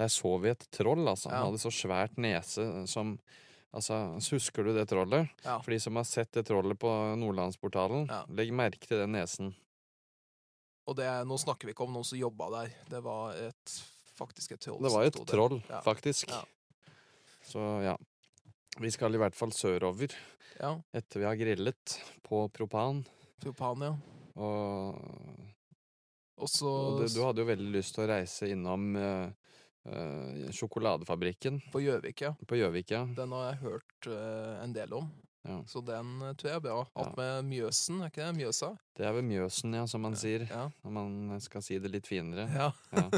Der 0.00 0.08
så 0.08 0.38
vi 0.40 0.54
et 0.56 0.64
troll, 0.72 1.04
altså. 1.04 1.28
Han 1.34 1.50
hadde 1.50 1.60
så 1.68 1.74
svært 1.84 2.16
nese 2.16 2.86
som 2.88 3.18
Altså, 3.76 3.96
Husker 4.32 4.64
du 4.64 4.72
det 4.72 4.86
trollet? 4.88 5.28
Ja. 5.44 5.58
For 5.60 5.74
de 5.74 5.78
som 5.84 5.98
har 6.00 6.06
sett 6.08 6.30
det 6.32 6.46
trollet 6.48 6.78
på 6.80 6.88
Nordlandsportalen, 7.20 8.06
Ja. 8.08 8.22
legg 8.32 8.52
merke 8.56 8.86
til 8.88 9.02
den 9.02 9.12
nesen. 9.12 9.52
Og 10.88 10.96
det, 10.96 11.06
nå 11.26 11.36
snakker 11.38 11.66
vi 11.68 11.74
ikke 11.74 11.84
om 11.84 11.92
noen 11.92 12.06
som 12.06 12.16
jobba 12.18 12.46
der. 12.54 12.72
Det 12.88 13.02
var 13.04 13.34
et, 13.36 13.74
faktisk 14.16 14.52
et 14.56 14.60
troll. 14.64 14.80
Det 14.86 14.92
var 14.94 15.04
et 15.10 15.18
troll, 15.28 15.58
Ja. 15.68 15.80
faktisk. 15.84 16.32
Så 17.44 17.64
ja. 17.84 17.96
Vi 18.80 18.90
skal 18.90 19.14
i 19.14 19.18
hvert 19.20 19.34
fall 19.36 19.52
sørover 19.52 20.12
Ja. 20.60 20.72
etter 20.94 21.20
vi 21.20 21.26
har 21.26 21.36
grillet 21.36 21.98
på 22.22 22.48
propan. 22.52 23.04
Propan, 23.40 23.80
ja. 23.82 23.94
Og, 24.36 24.96
Også... 26.38 26.66
og 26.68 27.00
du, 27.00 27.08
du 27.12 27.22
hadde 27.24 27.40
jo 27.44 27.48
veldig 27.48 27.72
lyst 27.76 27.94
til 27.96 28.04
å 28.04 28.08
reise 28.10 28.48
innom 28.52 28.96
eh, 28.96 29.30
eh, 29.86 30.50
sjokoladefabrikken 30.52 31.60
på 31.72 31.82
Gjøvik, 31.84 32.20
ja. 32.26 32.34
på 32.46 32.58
Gjøvik, 32.58 32.90
ja. 32.90 33.04
Den 33.16 33.32
har 33.32 33.52
jeg 33.52 33.62
hørt 33.64 34.10
uh, 34.10 34.64
en 34.64 34.74
del 34.76 34.92
om. 34.98 35.10
Ja. 35.46 35.60
Så 35.70 35.80
den 35.86 36.16
eh, 36.26 36.34
tror 36.34 36.50
jeg 36.50 36.56
er 36.56 36.64
bra. 36.64 36.86
Att 36.94 37.16
med 37.16 37.44
Mjøsen, 37.44 38.00
er 38.02 38.10
ikke 38.10 38.24
det? 38.24 38.34
Mjøsa? 38.40 38.72
Det 38.98 39.06
er 39.06 39.12
ved 39.14 39.24
Mjøsen, 39.28 39.74
ja, 39.78 39.86
som 39.86 40.02
man 40.02 40.16
sier. 40.18 40.46
Ja. 40.50 40.68
Når 40.82 40.90
man 40.98 41.40
skal 41.40 41.62
si 41.62 41.78
det 41.78 41.92
litt 41.92 42.06
finere. 42.10 42.48
ja. 42.54 42.72
Ja. 42.96 43.08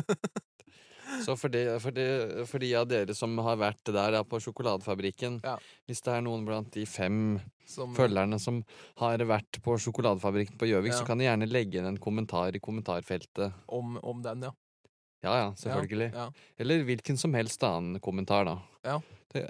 Så 1.24 1.35
for 1.40 1.48
de, 1.48 1.62
for, 1.81 1.94
de, 1.96 2.04
for 2.46 2.61
de 2.61 2.68
av 2.76 2.85
dere 2.87 3.14
som 3.16 3.33
har 3.40 3.57
vært 3.57 3.88
der 3.88 4.18
på 4.28 4.38
sjokoladefabrikken 4.44 5.38
Ja. 5.40 5.54
Hvis 5.88 6.02
det 6.04 6.12
er 6.12 6.20
noen 6.26 6.44
blant 6.44 6.68
de 6.74 6.85
fem 6.87 7.38
Som, 7.64 7.94
følgerne 7.96 8.37
som 8.38 8.61
har 9.00 9.24
vært 9.24 9.59
på 9.64 9.78
sjokoladefabrikken 9.81 10.59
på 10.61 10.68
Gjøvik, 10.68 10.92
Ja. 10.92 10.98
så 11.00 11.09
kan 11.09 11.18
de 11.18 11.24
gjerne 11.24 11.48
legge 11.48 11.81
inn 11.81 11.88
en 11.88 11.96
kommentar 11.96 12.54
i 12.54 12.61
kommentarfeltet. 12.61 13.57
om, 13.66 13.96
om 14.02 14.20
den, 14.22 14.42
ja. 14.50 14.52
Ja 15.24 15.35
ja, 15.35 15.46
selvfølgelig. 15.59 16.11
Ja. 16.14 16.26
Eller 16.62 16.85
hvilken 16.87 17.18
som 17.18 17.35
helst 17.35 17.62
annen 17.66 18.00
kommentar, 18.00 18.46
da. 18.48 18.59
Ja. 18.87 18.98
Det, 19.28 19.42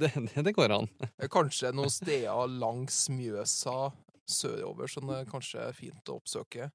det, 0.00 0.08
det, 0.16 0.42
det 0.46 0.52
går 0.56 0.72
an. 0.72 0.86
Eh, 1.20 1.26
Kanskje 1.28 1.74
noen 1.76 1.92
steder 1.92 2.48
langs 2.48 3.02
Mjøsa 3.12 3.90
sørover 4.24 4.88
som 4.88 5.10
det 5.10 5.26
kanskje 5.28 5.66
er 5.66 5.76
fint 5.76 6.08
å 6.08 6.16
oppsøke. 6.16 6.70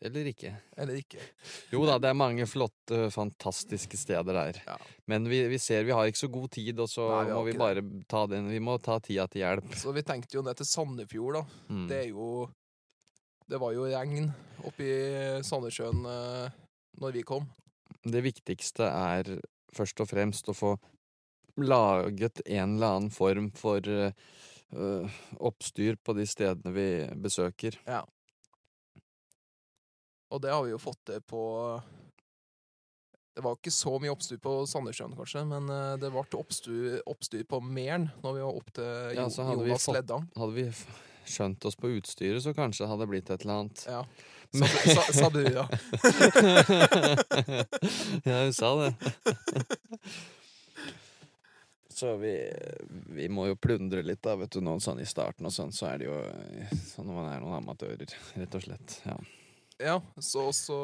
Eller 0.00 0.28
ikke. 0.28 0.54
Eller 0.76 0.98
ikke. 1.00 1.20
Jo 1.72 1.84
da, 1.88 1.96
det 2.00 2.10
er 2.10 2.16
mange 2.16 2.44
flotte, 2.48 3.06
fantastiske 3.12 3.96
steder 3.96 4.36
der. 4.36 4.58
Ja. 4.66 4.76
Men 5.08 5.28
vi, 5.28 5.42
vi 5.48 5.60
ser 5.60 5.86
vi 5.88 5.94
har 5.96 6.08
ikke 6.08 6.20
så 6.24 6.28
god 6.32 6.50
tid, 6.56 6.80
og 6.84 6.90
så 6.92 7.06
Nei, 7.14 7.22
vi 7.28 7.32
må 7.36 7.44
vi 7.46 7.56
bare 7.56 7.84
bare 7.84 8.04
ta 8.08 8.26
den 8.28 8.50
Vi 8.52 8.60
må 8.60 8.76
ta 8.80 8.98
tida 9.00 9.24
til 9.32 9.44
hjelp. 9.44 9.72
Så 9.80 9.94
vi 9.96 10.04
tenkte 10.04 10.36
jo 10.36 10.44
ned 10.44 10.58
til 10.60 10.68
Sandefjord, 10.68 11.38
da. 11.40 11.44
Mm. 11.72 11.86
Det 11.88 12.00
er 12.02 12.10
jo 12.12 12.30
Det 13.46 13.58
var 13.62 13.72
jo 13.76 13.86
regn 13.86 14.30
oppi 14.66 14.88
Sandnessjøen 15.46 16.02
eh, 16.10 16.56
når 17.02 17.14
vi 17.14 17.22
kom. 17.26 17.46
Det 18.06 18.22
viktigste 18.24 18.86
er 18.90 19.30
først 19.76 20.00
og 20.02 20.08
fremst 20.10 20.48
å 20.50 20.54
få 20.56 20.72
laget 21.62 22.42
en 22.44 22.74
eller 22.76 22.96
annen 22.96 23.12
form 23.14 23.50
for 23.56 23.80
øh, 23.86 25.14
oppstyr 25.38 25.96
på 26.04 26.14
de 26.18 26.26
stedene 26.28 26.72
vi 26.74 26.88
besøker. 27.22 27.78
Ja. 27.86 28.02
Og 30.34 30.42
det 30.42 30.50
har 30.52 30.64
vi 30.66 30.72
jo 30.74 30.80
fått 30.82 31.04
til 31.06 31.22
på 31.22 31.40
Det 33.36 33.44
var 33.44 33.54
ikke 33.60 33.70
så 33.70 33.92
mye 34.02 34.10
oppstyr 34.10 34.38
på 34.42 34.52
Sandnessjøen, 34.66 35.14
kanskje, 35.18 35.42
men 35.46 35.68
eh, 35.70 35.94
det 36.02 36.10
ble 36.10 36.24
oppstyr, 36.40 36.98
oppstyr 37.06 37.44
på 37.46 37.60
Mæren 37.62 38.08
når 38.24 38.38
vi 38.40 38.44
var 38.46 38.58
opp 38.62 38.70
til 38.74 39.18
Ja, 39.20 39.26
jo, 39.28 39.60
vi 39.62 39.70
Jonas 39.70 39.84
fått- 39.86 39.98
Leddang. 40.00 40.26
Hadde 40.40 40.56
vi 40.56 40.66
skjønt 41.30 41.64
oss 41.68 41.76
på 41.78 41.88
utstyret, 41.96 42.42
så 42.44 42.52
kanskje 42.56 42.84
det 42.84 42.90
hadde 42.92 43.08
blitt 43.10 43.30
et 43.30 43.42
eller 43.46 43.56
annet. 43.62 43.78
Ja. 43.88 44.02
Sa, 44.56 45.02
sa- 45.12 45.30
du, 45.34 45.40
ja, 45.42 45.66
ja, 48.24 48.44
hun 48.44 48.52
sa 48.54 48.76
det. 48.80 48.94
Så 51.88 52.16
vi, 52.20 52.52
vi 53.06 53.28
må 53.32 53.46
jo 53.48 53.56
plundre 53.56 54.02
litt, 54.04 54.20
da, 54.22 54.34
vet 54.36 54.52
du. 54.52 54.60
Noen 54.60 54.80
sånn 54.84 55.00
i 55.00 55.06
starten 55.08 55.46
og 55.48 55.52
sånn, 55.54 55.70
så 55.72 55.86
er 55.88 55.98
det 56.02 56.08
jo 56.10 56.16
sånn 56.90 57.08
man 57.08 57.30
er 57.30 57.40
noen 57.40 57.56
amatører, 57.62 58.10
rett 58.36 58.54
og 58.58 58.62
slett. 58.66 58.98
Ja. 59.08 59.16
Ja, 59.80 59.94
så 60.20 60.50
så 60.56 60.76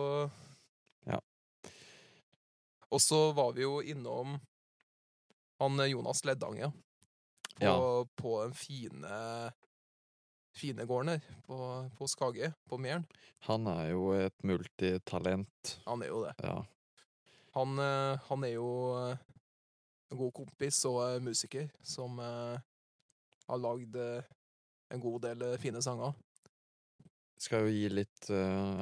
Ja. 1.09 1.19
Og 2.93 3.01
så 3.01 3.19
var 3.37 3.53
vi 3.57 3.63
jo 3.67 3.83
innom 3.85 4.39
han 5.61 5.77
Jonas 5.89 6.25
Leddange. 6.25 6.73
På, 6.73 7.61
Ja. 7.61 7.77
på 8.17 8.33
den 8.47 8.55
fine 8.57 9.13
fine 10.57 10.85
gården 10.89 11.15
her 11.15 11.23
på, 11.47 11.57
på 11.99 12.09
Skage, 12.11 12.53
på 12.69 12.79
Mæren. 12.81 13.07
Han 13.49 13.67
er 13.73 13.91
jo 13.93 14.11
et 14.17 14.37
multitalent. 14.47 15.77
Han 15.87 16.03
er 16.05 16.13
jo 16.13 16.23
det. 16.27 16.35
Ja. 16.45 16.59
Han, 17.57 17.79
eh, 17.79 18.21
han 18.29 18.45
er 18.49 18.55
jo 18.55 18.69
eh, 19.01 19.17
en 20.13 20.21
god 20.21 20.33
kompis 20.37 20.83
og 20.89 21.01
eh, 21.07 21.21
musiker 21.25 21.71
som 21.85 22.21
har 22.23 23.59
lagd 23.61 23.97
en 23.97 25.01
god 25.03 25.23
del 25.25 25.43
fine 25.61 25.81
sanger. 25.85 26.13
Skal 27.43 27.67
jo 27.67 27.73
gi 27.75 27.89
litt 27.91 28.29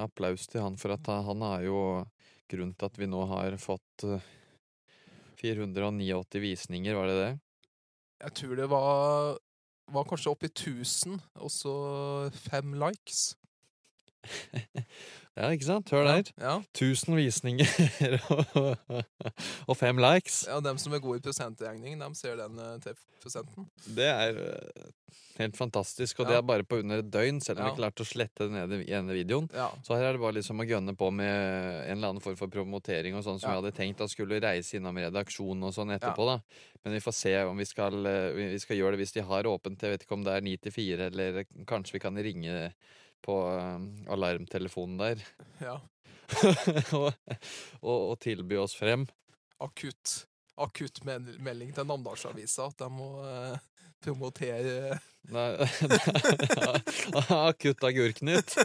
applaus 0.03 0.45
til 0.51 0.61
han, 0.61 0.77
for 0.77 0.93
at 0.93 1.07
han- 1.09 1.43
er 1.55 1.63
jo 1.65 1.79
grunnen 2.51 2.75
til 2.77 2.91
at 2.91 2.99
vi 2.99 3.07
nå 3.09 3.23
har 3.31 3.57
fått 3.63 4.05
eh, 4.05 4.21
489 5.41 6.41
visninger, 6.43 6.95
var 6.99 7.07
det 7.09 7.17
det? 7.21 7.31
Jeg 8.21 8.35
tror 8.37 8.57
det 8.59 8.67
var, 8.69 9.39
var 9.95 10.07
kanskje 10.09 10.31
oppi 10.31 10.51
1000, 10.51 11.21
og 11.35 11.51
så 11.51 11.75
fem 12.35 12.75
likes. 12.79 13.37
Ja, 15.41 15.47
ikke 15.55 15.65
sant? 15.65 15.89
Hør 15.95 16.05
der. 16.05 16.27
Ja, 16.43 16.57
1000 16.75 17.15
visninger 17.17 17.69
og, 19.69 19.77
fem 19.79 19.97
likes. 20.03 20.43
ja, 20.49 20.59
dem 20.65 20.77
som 20.81 20.93
er 20.93 21.01
gode 21.01 21.21
i 21.21 21.25
prosentregning, 21.25 21.95
dem 22.01 22.17
ser 22.19 22.37
den 22.41 22.59
eh, 22.61 22.75
til 22.83 22.97
prosenten. 23.23 23.69
Det 23.97 24.09
er 24.11 24.41
eh, 24.43 24.91
helt 25.39 25.57
fantastisk, 25.57 26.21
og 26.21 26.27
Ja. 26.27 26.31
det 26.33 26.39
er 26.41 26.47
bare 26.51 26.67
på 26.69 26.81
under 26.83 27.01
et 27.01 27.09
døgn, 27.15 27.39
selv 27.41 27.61
om 27.63 27.67
Ja. 27.67 27.71
vi 27.73 27.79
klarte 27.81 28.05
å 28.05 28.09
slette 28.11 28.49
den 28.51 28.59
ene, 28.59 28.83
ene 28.85 29.17
videoen. 29.17 29.49
Ja, 29.55 29.71
Så 29.87 29.97
her 29.97 30.11
er 30.11 30.19
det 30.19 30.21
bare 30.21 30.37
liksom 30.37 30.61
å 30.61 30.67
gønne 30.69 30.97
på 30.99 31.09
med 31.15 31.31
en 31.31 31.97
eller 31.97 32.09
annen 32.11 32.21
form 32.27 32.37
for 32.37 32.49
promotering 32.53 33.15
og 33.17 33.25
sånn 33.25 33.41
som 33.41 33.49
Ja. 33.53 33.61
vi 33.61 33.63
hadde 33.71 33.77
tenkt 33.79 34.01
at 34.05 34.11
skulle 34.13 34.41
reise 34.43 34.77
innom 34.77 34.99
redaksjonen 34.99 35.65
og 35.65 35.73
sånn 35.73 35.95
etterpå, 35.97 36.27
da. 36.27 36.41
Men 36.85 36.93
vi 36.99 37.01
får 37.07 37.15
se 37.15 37.37
om 37.45 37.57
vi 37.57 37.65
skal, 37.71 37.95
eh, 38.07 38.33
vi 38.33 38.51
vi 38.53 38.59
skal 38.59 38.77
gjøre 38.77 38.97
det 38.97 39.07
hvis 39.07 39.13
de 39.15 39.23
har 39.23 39.45
åpent. 39.45 39.81
Jeg 39.81 39.91
vet 39.97 40.03
ikke 40.05 40.19
om 40.19 40.25
det 40.25 40.35
er 40.37 40.41
ni 40.43 40.57
til 40.59 40.73
fire, 40.73 41.07
eller 41.07 41.45
kanskje 41.65 41.93
vi 41.93 41.99
kan 42.01 42.15
ringe 42.17 42.75
på 43.25 43.37
eh, 43.53 43.79
alarmtelefonen 44.13 45.01
der. 45.01 45.25
ja. 45.63 45.79
og, 46.95 47.11
og, 47.83 47.97
og 47.99 48.19
tilby 48.23 48.61
oss 48.61 48.77
frem. 48.79 49.09
Akutt 49.61 50.21
akutt 50.61 51.01
melding 51.05 51.73
til 51.75 51.87
Namdalsavisa 51.89 52.69
at 52.71 52.79
de 52.83 52.89
må 52.93 53.09
eh, 53.25 53.57
promotere 54.05 54.99
Nei, 55.31 55.51
Akutt 57.51 57.85
agurknytt. 57.85 58.55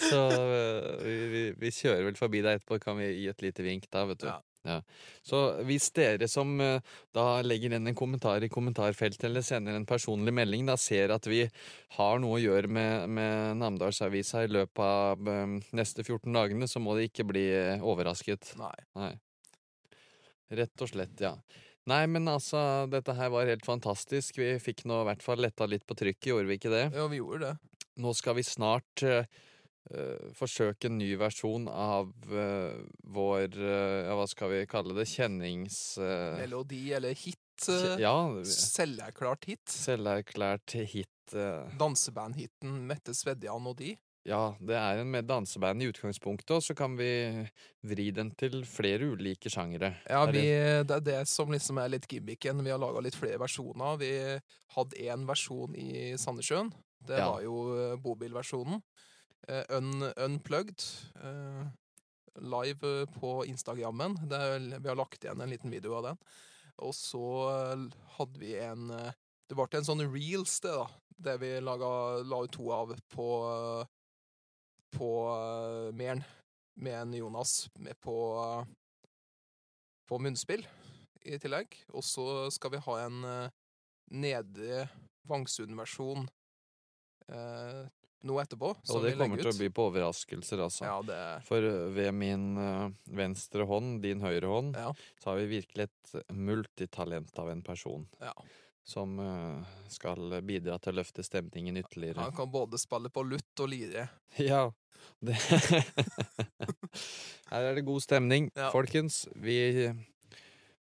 Så 0.00 0.20
eh, 0.28 1.00
vi, 1.00 1.14
vi, 1.32 1.42
vi 1.56 1.70
kjører 1.72 2.04
vel 2.10 2.18
forbi 2.18 2.42
deg 2.44 2.52
etterpå, 2.58 2.76
kan 2.82 2.98
vi 3.00 3.06
gi 3.22 3.26
et 3.32 3.42
lite 3.44 3.64
vink 3.64 3.84
da, 3.88 4.04
vet 4.10 4.20
du. 4.20 4.28
Ja. 4.28 4.38
Ja. 4.66 4.82
Så 5.24 5.38
hvis 5.64 5.88
dere 5.96 6.28
som 6.28 6.52
eh, 6.60 6.82
da 7.16 7.40
legger 7.44 7.72
inn 7.72 7.88
en 7.88 7.96
kommentar 7.96 8.44
i 8.44 8.50
kommentarfeltet 8.52 9.24
eller 9.30 9.44
sender 9.44 9.76
en 9.76 9.88
personlig 9.88 10.34
melding, 10.36 10.66
da 10.68 10.76
ser 10.80 11.14
at 11.14 11.28
vi 11.30 11.46
har 11.96 12.20
noe 12.20 12.36
å 12.36 12.42
gjøre 12.42 12.68
med, 12.68 13.08
med 13.08 13.56
Namdalsavisa 13.62 14.44
i 14.44 14.52
løpet 14.52 14.84
av 14.84 15.32
eh, 15.32 15.56
neste 15.76 16.04
14 16.04 16.28
dagene, 16.36 16.68
så 16.68 16.82
må 16.82 16.98
de 16.98 17.08
ikke 17.08 17.28
bli 17.30 17.46
eh, 17.56 17.80
overrasket. 17.80 18.52
Nei. 18.60 18.76
Nei. 19.00 19.14
Rett 20.60 20.82
og 20.84 20.92
slett, 20.92 21.16
ja. 21.22 21.36
Nei, 21.88 22.04
men 22.10 22.28
altså, 22.28 22.60
dette 22.92 23.14
her 23.16 23.30
var 23.32 23.48
helt 23.48 23.64
fantastisk. 23.64 24.38
Vi 24.38 24.52
fikk 24.62 24.84
nå 24.88 25.00
i 25.00 25.08
hvert 25.08 25.24
fall 25.24 25.40
letta 25.40 25.66
litt 25.70 25.86
på 25.88 25.96
trykket, 25.96 26.32
gjorde 26.34 26.50
vi 26.50 26.58
ikke 26.60 26.74
det? 26.74 26.88
Ja, 26.92 27.06
vi 27.10 27.22
gjorde 27.22 27.48
det. 27.48 27.86
Nå 28.00 28.12
skal 28.16 28.36
vi 28.36 28.44
snart 28.46 29.04
eh, 29.06 29.24
forsøke 30.36 30.86
en 30.90 30.98
ny 31.00 31.14
versjon 31.18 31.64
av 31.72 32.10
uh, 32.30 32.76
vår 33.10 33.56
uh, 33.56 34.06
Ja, 34.06 34.14
hva 34.18 34.26
skal 34.30 34.52
vi 34.52 34.66
kalle 34.70 34.94
det? 34.94 35.06
Kjennings... 35.10 35.96
Uh, 35.98 36.36
Melodi 36.38 36.92
eller 36.94 37.14
hit. 37.16 37.38
eh, 37.68 37.96
ja, 38.00 38.14
Selverklært 38.46 39.48
hit. 39.50 39.64
selverklært 39.68 40.76
hit. 40.92 41.34
eh, 41.34 41.66
Dansebandhiten 41.80 42.86
Mette 42.88 43.12
Svedjan 43.16 43.66
og 43.68 43.76
de. 43.80 43.96
ja, 44.28 44.54
det 44.60 44.76
er 44.76 45.00
en 45.00 45.10
med 45.10 45.24
danseband 45.28 45.82
i 45.82 45.88
utgangspunktet, 45.90 46.50
og 46.56 46.62
så 46.62 46.74
kan 46.76 46.94
vi 46.96 47.08
vri 47.88 48.10
den 48.12 48.30
til 48.36 48.62
flere 48.68 49.08
ulike 49.14 49.48
sjangere. 49.52 49.94
Ja, 50.08 50.24
vi, 50.28 50.42
det- 50.84 50.90
er 50.96 51.00
det 51.00 51.18
som 51.28 51.50
liksom 51.50 51.78
er 51.82 51.88
litt 51.96 52.06
gimmicken. 52.08 52.62
Vi 52.64 52.70
har 52.70 52.78
laga 52.78 53.00
litt 53.00 53.16
flere 53.16 53.40
versjoner. 53.40 53.96
Vi 54.00 54.12
hadde 54.76 55.00
én 55.08 55.24
versjon 55.28 55.74
i 55.76 56.14
Sandnessjøen. 56.20 56.70
Det 57.00 57.16
Ja. 57.18 57.30
var 57.32 57.42
jo 57.42 57.54
eh, 57.76 57.96
bobilversjonen. 57.96 58.82
Eh, 59.48 59.64
un, 59.68 60.02
unplugged. 60.16 60.82
eh, 61.14 61.66
live 62.34 63.06
på 63.06 63.46
Instagrammen. 63.46 64.18
Vi 64.82 64.88
har 64.88 64.96
lagt 64.96 65.24
igjen 65.24 65.40
en 65.40 65.50
liten 65.50 65.70
video 65.70 65.94
av 65.94 66.02
den. 66.02 66.18
Og 66.78 66.94
så 66.94 67.24
eh, 67.50 67.86
hadde 68.16 68.40
vi 68.40 68.56
en 68.58 68.88
Det 69.50 69.56
ble 69.58 69.66
en 69.74 69.86
sånn 69.86 70.04
reels, 70.12 70.60
det, 70.62 70.70
da. 70.70 70.86
Det 71.20 71.38
vi 71.42 71.48
laga, 71.60 72.22
la 72.22 72.44
ut 72.44 72.52
to 72.54 72.70
av 72.72 72.94
på 73.10 73.30
På 74.94 75.10
Mæren. 75.92 76.22
Med 76.80 76.94
en 77.00 77.14
Jonas 77.14 77.68
med 77.78 77.98
på 78.00 78.14
på 80.10 80.18
munnspill 80.18 80.64
i 81.22 81.36
tillegg. 81.38 81.74
Og 81.94 82.02
så 82.02 82.24
skal 82.50 82.72
vi 82.72 82.80
ha 82.82 82.94
en 83.04 83.18
Nedre 84.10 84.88
Vangsund-versjon 85.30 86.26
eh, 87.30 87.84
nå 88.26 88.36
etterpå. 88.42 88.72
Og 88.76 89.02
det 89.04 89.14
vi 89.14 89.18
kommer 89.20 89.40
til 89.40 89.50
å 89.52 89.56
by 89.58 89.68
på 89.76 89.86
overraskelser, 89.90 90.62
altså. 90.66 90.84
Ja, 90.86 90.96
det 91.06 91.20
For 91.48 91.64
eh, 91.64 91.86
ved 91.96 92.12
min 92.16 92.46
eh, 92.60 92.88
venstre 93.16 93.66
hånd, 93.68 94.00
din 94.04 94.20
høyre 94.24 94.50
hånd, 94.50 94.76
Ja. 94.76 94.90
så 95.22 95.32
har 95.32 95.40
vi 95.42 95.46
virkelig 95.60 95.88
et 95.88 96.14
multitalent 96.36 97.38
av 97.38 97.50
en 97.52 97.62
person. 97.66 98.06
Ja. 98.20 98.34
Som 98.84 99.18
eh, 99.22 99.72
skal 99.92 100.40
bidra 100.42 100.78
til 100.82 100.94
å 100.94 100.98
løfte 101.00 101.22
stemningen 101.24 101.76
ytterligere. 101.80 102.20
Han 102.24 102.36
kan 102.36 102.50
både 102.52 102.80
spille 102.80 103.12
på 103.12 103.24
lutt 103.28 103.64
og 103.64 103.72
lire. 103.72 104.08
Ja. 104.50 104.66
Det 105.20 105.32
Her 107.50 107.66
er 107.70 107.74
det 107.78 107.84
god 107.86 108.02
stemning, 108.04 108.50
folkens. 108.72 109.22
Vi 109.40 109.56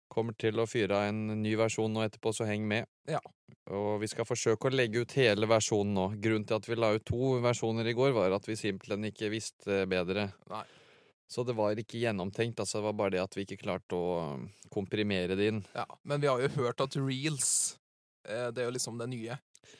kommer 0.09 0.35
til 0.37 0.59
å 0.59 0.65
fyre 0.69 0.97
av 0.97 1.09
en 1.11 1.41
ny 1.41 1.55
versjon 1.59 1.93
nå 1.93 2.01
etterpå, 2.05 2.33
så 2.35 2.47
heng 2.49 2.65
med. 2.67 2.85
Ja. 3.09 3.21
Og 3.69 3.99
vi 4.01 4.07
skal 4.09 4.25
forsøke 4.25 4.69
å 4.69 4.73
legge 4.73 5.03
ut 5.05 5.13
hele 5.13 5.45
versjonen 5.49 5.93
nå. 5.93 6.05
Grunnen 6.21 6.45
til 6.49 6.57
at 6.57 6.67
vi 6.69 6.75
la 6.79 6.91
ut 6.97 7.05
to 7.05 7.35
versjoner 7.43 7.85
i 7.87 7.93
går, 7.97 8.11
var 8.17 8.33
at 8.35 8.47
vi 8.49 8.55
simpelthen 8.57 9.05
ikke 9.11 9.29
visste 9.29 9.83
bedre. 9.89 10.31
Nei. 10.49 10.63
Så 11.29 11.43
det 11.45 11.53
var 11.53 11.77
ikke 11.77 11.99
gjennomtenkt, 12.01 12.57
altså 12.59 12.79
det 12.79 12.87
var 12.87 12.95
bare 12.97 13.13
det 13.13 13.21
at 13.21 13.35
vi 13.37 13.43
ikke 13.45 13.59
klarte 13.61 13.93
å 13.93 14.33
um, 14.33 14.47
komprimere 14.73 15.35
det 15.37 15.51
inn. 15.51 15.59
Ja. 15.77 15.85
Men 16.01 16.23
vi 16.23 16.27
har 16.31 16.41
jo 16.41 16.49
hørt 16.55 16.81
at 16.81 16.97
reels, 16.97 17.77
eh, 18.25 18.47
det 18.49 18.63
er 18.63 18.71
jo 18.71 18.73
liksom 18.73 18.97
det 18.97 19.11
nye. 19.11 19.37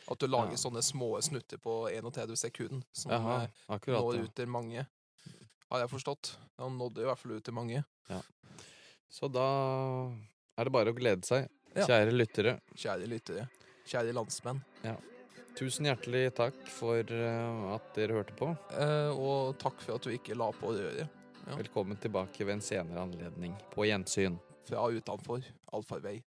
At 0.09 0.19
du 0.21 0.27
lager 0.29 0.53
Ja. 0.53 0.61
sånne 0.61 0.83
små 0.85 1.15
snutter 1.25 1.57
på 1.57 1.89
31 1.89 2.35
sekunder 2.37 2.85
som 2.93 3.11
Jaha, 3.11 3.39
eh, 3.43 3.49
akkurat. 3.67 3.97
når 4.03 4.15
Ja. 4.15 4.21
ut 4.21 4.35
til 4.35 4.45
mange. 4.45 4.85
Har 5.71 5.79
jeg 5.79 5.89
forstått. 5.89 6.35
Han 6.59 6.77
nådde 6.77 7.01
i 7.01 7.05
hvert 7.09 7.17
fall 7.17 7.31
ut 7.31 7.43
til 7.43 7.53
mange. 7.53 7.83
Så 9.10 9.28
da 9.32 9.45
er 10.60 10.67
det 10.67 10.74
bare 10.74 10.91
å 10.93 10.98
glede 10.98 11.26
seg. 11.28 11.48
Ja. 11.76 11.86
Kjære 11.86 12.13
lyttere, 12.13 12.58
Kjære 12.78 13.08
lyttere. 13.10 13.45
Kjære 13.89 14.13
landsmenn. 14.13 14.62
tusen 15.58 15.86
hjertelig 15.89 16.30
takk 16.38 16.58
for 16.72 17.02
eh, 17.04 17.63
at 17.74 17.89
dere 17.98 18.19
hørte 18.19 18.36
på. 18.38 18.52
Eh, 18.74 19.10
og 19.13 19.58
takk 19.62 19.82
for 19.84 19.98
at 19.98 20.06
du 20.06 20.13
ikke 20.13 20.38
la 20.38 20.52
på 20.56 20.74
røret 20.76 21.08
Ja. 21.50 21.56
Velkommen 21.58 21.98
tilbake 21.98 22.45
ved 22.45 22.60
en 22.60 22.62
senere 22.62 23.02
anledning. 23.02 23.56
På 23.74 23.86
gjensyn. 23.88 24.38
fra 24.69 24.84
utenfor 24.93 25.41
allfarvei. 25.74 26.19